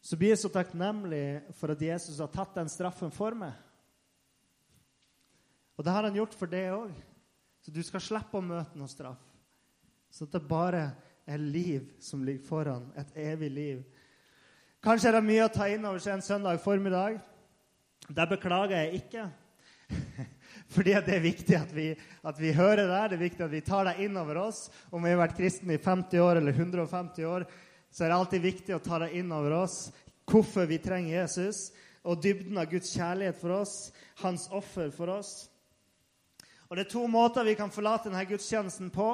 så 0.00 0.16
blir 0.16 0.32
jeg 0.32 0.40
så 0.42 0.50
takknemlig 0.52 1.42
for 1.60 1.72
at 1.72 1.84
Jesus 1.84 2.18
har 2.24 2.32
tatt 2.32 2.56
den 2.56 2.72
straffen 2.72 3.12
for 3.12 3.36
meg. 3.36 3.52
Og 5.76 5.84
det 5.84 5.92
har 5.92 6.08
han 6.08 6.16
gjort 6.16 6.34
for 6.36 6.50
deg 6.50 6.72
òg. 6.72 6.96
Så 7.60 7.72
du 7.72 7.82
skal 7.84 8.02
slippe 8.04 8.40
å 8.40 8.44
møte 8.44 8.80
noen 8.80 8.88
straff. 8.88 9.20
Så 10.10 10.26
det 10.26 10.40
er 10.40 10.48
bare 10.48 10.82
er 11.30 11.42
liv 11.42 11.86
som 12.02 12.24
ligger 12.26 12.46
foran. 12.46 12.88
Et 12.98 13.16
evig 13.30 13.50
liv. 13.54 13.82
Kanskje 14.82 15.10
er 15.10 15.18
det 15.18 15.26
mye 15.28 15.46
å 15.46 15.52
ta 15.52 15.68
inn 15.70 15.84
over 15.84 16.02
seg 16.02 16.16
en 16.16 16.24
søndag 16.24 16.60
formiddag. 16.64 17.20
Det 18.08 18.26
beklager 18.30 18.80
jeg 18.80 19.02
ikke. 19.02 19.26
Fordi 20.74 20.94
det 21.06 21.16
er 21.16 21.24
viktig 21.24 21.56
at 21.58 21.74
vi, 21.74 21.88
at 22.26 22.40
vi, 22.40 22.52
hører 22.56 22.86
det. 22.86 23.02
Det 23.10 23.18
er 23.18 23.24
viktig 23.26 23.44
at 23.46 23.52
vi 23.52 23.62
tar 23.66 23.90
det 23.90 23.98
inn 24.06 24.16
over 24.18 24.40
oss. 24.46 24.68
Om 24.90 25.04
vi 25.04 25.12
har 25.12 25.20
vært 25.20 25.36
kristne 25.38 25.76
i 25.76 25.82
50 25.82 26.24
år 26.24 26.40
eller 26.40 26.56
150 26.56 27.28
år, 27.28 27.46
så 27.90 28.04
er 28.04 28.12
det 28.12 28.18
alltid 28.18 28.46
viktig 28.46 28.76
å 28.76 28.82
ta 28.82 29.02
det 29.02 29.12
inn 29.18 29.32
over 29.34 29.60
oss 29.64 29.82
hvorfor 30.30 30.68
vi 30.70 30.78
trenger 30.78 31.10
Jesus, 31.10 31.72
og 32.06 32.20
dybden 32.22 32.58
av 32.62 32.68
Guds 32.70 32.92
kjærlighet 32.94 33.38
for 33.40 33.56
oss, 33.56 33.90
hans 34.22 34.44
offer 34.54 34.92
for 34.94 35.10
oss. 35.10 35.50
Og 36.70 36.76
Det 36.78 36.84
er 36.84 36.92
to 36.92 37.02
måter 37.10 37.42
vi 37.42 37.56
kan 37.58 37.72
forlate 37.74 38.06
denne 38.06 38.22
gudstjenesten 38.30 38.92
på. 38.94 39.08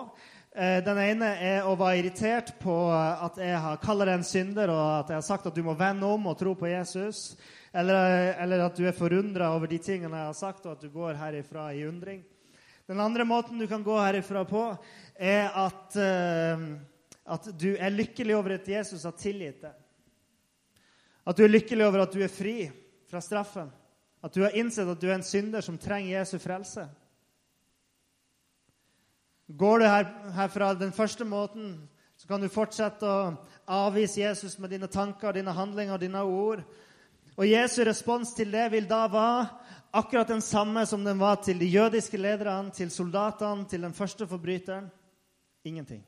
Eh, 0.56 0.78
den 0.80 0.96
ene 0.96 1.26
er 1.36 1.66
å 1.68 1.74
være 1.76 1.98
irritert 2.00 2.54
på 2.62 2.74
at 2.88 3.36
jeg 3.36 3.58
har 3.60 3.80
kaller 3.82 4.08
deg 4.08 4.16
en 4.16 4.22
synder, 4.24 4.70
og 4.72 4.84
at 5.02 5.10
jeg 5.12 5.18
har 5.18 5.26
sagt 5.26 5.50
at 5.50 5.58
du 5.58 5.60
må 5.66 5.74
vende 5.76 6.08
om 6.08 6.30
og 6.30 6.38
tro 6.40 6.54
på 6.56 6.70
Jesus. 6.70 7.34
Eller, 7.76 8.30
eller 8.40 8.62
at 8.64 8.78
du 8.78 8.86
er 8.88 8.96
forundra 8.96 9.50
over 9.52 9.68
de 9.68 9.76
tingene 9.84 10.16
jeg 10.16 10.30
har 10.30 10.38
sagt, 10.38 10.64
og 10.64 10.78
at 10.78 10.86
du 10.86 10.88
går 10.94 11.18
herifra 11.20 11.66
i 11.76 11.84
undring. 11.84 12.22
Den 12.88 13.04
andre 13.04 13.26
måten 13.28 13.60
du 13.60 13.66
kan 13.68 13.84
gå 13.84 13.98
herifra 14.00 14.46
på, 14.48 14.64
er 15.20 15.52
at, 15.60 15.98
uh, 16.00 16.64
at 17.36 17.52
du 17.60 17.74
er 17.74 17.92
lykkelig 17.92 18.38
over 18.38 18.56
at 18.56 18.70
Jesus 18.70 19.04
har 19.04 19.16
tilgitt 19.20 19.60
deg. 19.66 19.76
At 21.26 21.36
du 21.36 21.44
er 21.44 21.52
lykkelig 21.52 21.84
over 21.84 22.06
at 22.06 22.16
du 22.16 22.22
er 22.24 22.32
fri 22.32 22.62
fra 23.10 23.20
straffen. 23.20 23.68
At 24.24 24.32
du 24.32 24.46
har 24.46 24.56
innsett 24.56 24.88
at 24.88 25.04
du 25.04 25.10
er 25.10 25.18
en 25.18 25.26
synder 25.26 25.60
som 25.60 25.76
trenger 25.76 26.14
Jesu 26.16 26.38
frelse. 26.40 26.86
Går 29.46 29.78
du 29.78 29.86
her, 29.86 30.08
herfra 30.34 30.72
den 30.74 30.92
første 30.92 31.24
måten, 31.24 31.76
så 32.16 32.26
kan 32.26 32.42
du 32.42 32.48
fortsette 32.50 33.06
å 33.06 33.36
avvise 33.70 34.20
Jesus 34.20 34.56
med 34.58 34.72
dine 34.74 34.88
tanker, 34.90 35.36
dine 35.36 35.54
handlinger 35.54 35.94
og 35.94 36.02
dine 36.02 36.22
ord. 36.26 36.64
Og 37.36 37.46
Jesu 37.46 37.82
respons 37.86 38.32
til 38.34 38.50
det 38.50 38.64
vil 38.72 38.88
da 38.90 39.04
være 39.12 39.44
akkurat 39.96 40.32
den 40.32 40.42
samme 40.42 40.82
som 40.88 41.04
den 41.04 41.20
var 41.20 41.38
til 41.44 41.60
de 41.60 41.68
jødiske 41.70 42.18
lederne, 42.18 42.72
til 42.74 42.90
soldatene, 42.90 43.68
til 43.70 43.86
den 43.86 43.94
første 43.94 44.26
forbryteren. 44.26 44.90
Ingenting. 45.64 46.02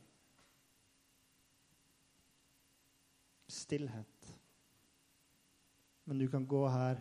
Stillhet. 3.48 4.34
Men 6.08 6.18
du 6.18 6.26
kan 6.32 6.46
gå 6.46 6.66
her 6.72 6.98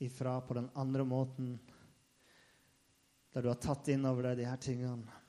ifra 0.00 0.40
på 0.40 0.56
den 0.56 0.70
andre 0.74 1.04
måten, 1.04 1.54
der 3.30 3.42
du 3.44 3.52
har 3.52 3.60
tatt 3.60 3.92
inn 3.92 4.08
over 4.08 4.30
deg 4.30 4.40
de 4.40 4.48
her 4.48 4.58
tingene 4.58 5.19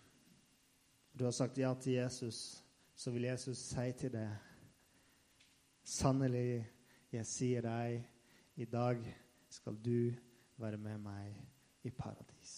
du 1.22 1.26
har 1.26 1.32
sagt 1.38 1.58
ja 1.62 1.70
til 1.78 1.94
Jesus, 2.00 2.64
så 2.98 3.12
vil 3.14 3.28
Jesus 3.28 3.60
si 3.70 3.92
til 3.94 4.10
deg 4.10 4.30
Sannelig, 5.86 6.64
jeg 7.14 7.26
sier 7.30 7.62
deg, 7.62 8.00
i 8.58 8.66
dag 8.66 9.04
skal 9.54 9.76
du 9.78 10.16
være 10.58 10.80
med 10.82 10.98
meg 11.04 11.36
i 11.86 11.92
paradis. 11.94 12.54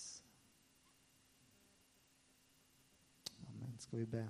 Amen. 3.49 3.73
Skal 3.84 3.99
vi 4.06 4.08
be? 4.13 4.21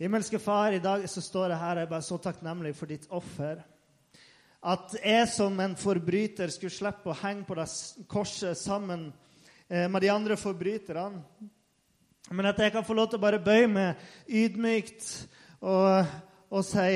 Himmelske 0.00 0.40
Far, 0.40 0.72
i 0.72 0.80
dag 0.80 1.04
så 1.04 1.20
står 1.24 1.52
jeg 1.52 1.60
her 1.60 1.82
jeg 1.82 1.88
er 1.88 1.90
bare 1.90 2.06
så 2.06 2.16
takknemlig 2.16 2.72
for 2.78 2.88
ditt 2.88 3.04
offer. 3.12 3.60
At 4.64 4.96
jeg 5.02 5.28
som 5.34 5.60
en 5.60 5.76
forbryter 5.76 6.54
skulle 6.54 6.72
slippe 6.72 7.12
å 7.12 7.18
henge 7.20 7.44
på 7.44 7.58
det 7.60 7.68
korset 8.08 8.56
sammen 8.56 9.10
eh, 9.68 9.84
med 9.84 10.00
de 10.00 10.14
andre 10.14 10.40
forbryterne. 10.40 11.52
Men 12.30 12.46
at 12.46 12.58
jeg 12.58 12.72
kan 12.72 12.84
få 12.84 12.94
lov 12.94 13.10
til 13.10 13.20
å 13.20 13.22
bare 13.22 13.42
bøye 13.42 13.68
meg 13.70 14.00
ydmykt 14.26 15.10
og, 15.60 16.08
og 16.50 16.64
si 16.66 16.88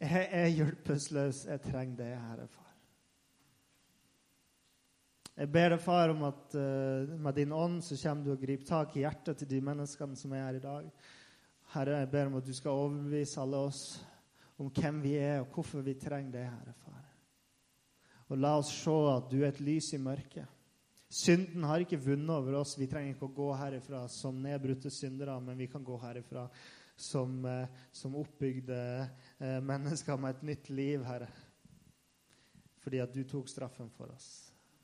jeg 0.00 0.28
er 0.32 0.50
hjelpeløs. 0.56 1.44
Jeg 1.48 1.60
trenger 1.60 1.96
det, 1.96 2.10
Herre 2.16 2.46
Far. 2.48 2.68
Jeg 5.36 5.48
ber 5.52 5.72
deg, 5.72 5.80
Far, 5.80 6.12
om 6.12 6.22
at 6.28 6.54
uh, 6.56 7.16
med 7.16 7.36
din 7.36 7.52
ånd 7.52 7.80
så 7.84 7.96
kommer 8.02 8.24
du 8.24 8.32
og 8.34 8.40
griper 8.42 8.66
tak 8.68 8.96
i 8.96 9.04
hjertet 9.04 9.40
til 9.40 9.48
de 9.48 9.60
menneskene 9.64 10.16
som 10.16 10.32
er 10.36 10.46
her 10.46 10.58
i 10.58 10.62
dag. 10.64 10.88
Herre, 11.72 11.98
jeg 12.02 12.10
ber 12.12 12.28
om 12.28 12.38
at 12.40 12.48
du 12.48 12.52
skal 12.56 12.76
overbevise 12.76 13.40
alle 13.40 13.60
oss 13.70 13.82
om 14.60 14.68
hvem 14.68 15.02
vi 15.04 15.14
er, 15.16 15.40
og 15.40 15.54
hvorfor 15.54 15.84
vi 15.84 15.94
trenger 16.00 16.32
det, 16.34 16.46
Herre 16.48 16.76
Far. 16.84 17.04
Og 18.28 18.38
la 18.38 18.56
oss 18.60 18.72
se 18.82 18.96
at 19.14 19.30
du 19.32 19.40
er 19.40 19.48
et 19.48 19.62
lys 19.64 19.92
i 19.96 20.00
mørket. 20.00 20.59
Synden 21.10 21.64
har 21.66 21.82
ikke 21.82 21.98
vunnet 21.98 22.30
over 22.30 22.60
oss. 22.60 22.76
Vi 22.78 22.86
trenger 22.86 23.16
ikke 23.16 23.26
å 23.26 23.34
gå 23.34 23.48
herifra 23.58 24.04
som 24.12 24.36
nedbrutte 24.42 24.92
syndere, 24.94 25.34
men 25.42 25.58
vi 25.58 25.66
kan 25.70 25.82
gå 25.84 25.96
herifra 25.98 26.44
som, 26.94 27.44
eh, 27.44 27.66
som 27.92 28.14
oppbygde 28.14 29.08
eh, 29.40 29.60
mennesker 29.60 30.20
med 30.20 30.36
et 30.36 30.42
nytt 30.52 30.70
liv, 30.70 31.02
Herre. 31.04 31.28
Fordi 32.80 33.02
at 33.02 33.12
du 33.14 33.24
tok 33.24 33.50
straffen 33.50 33.90
for 33.90 34.12
oss. 34.14 34.49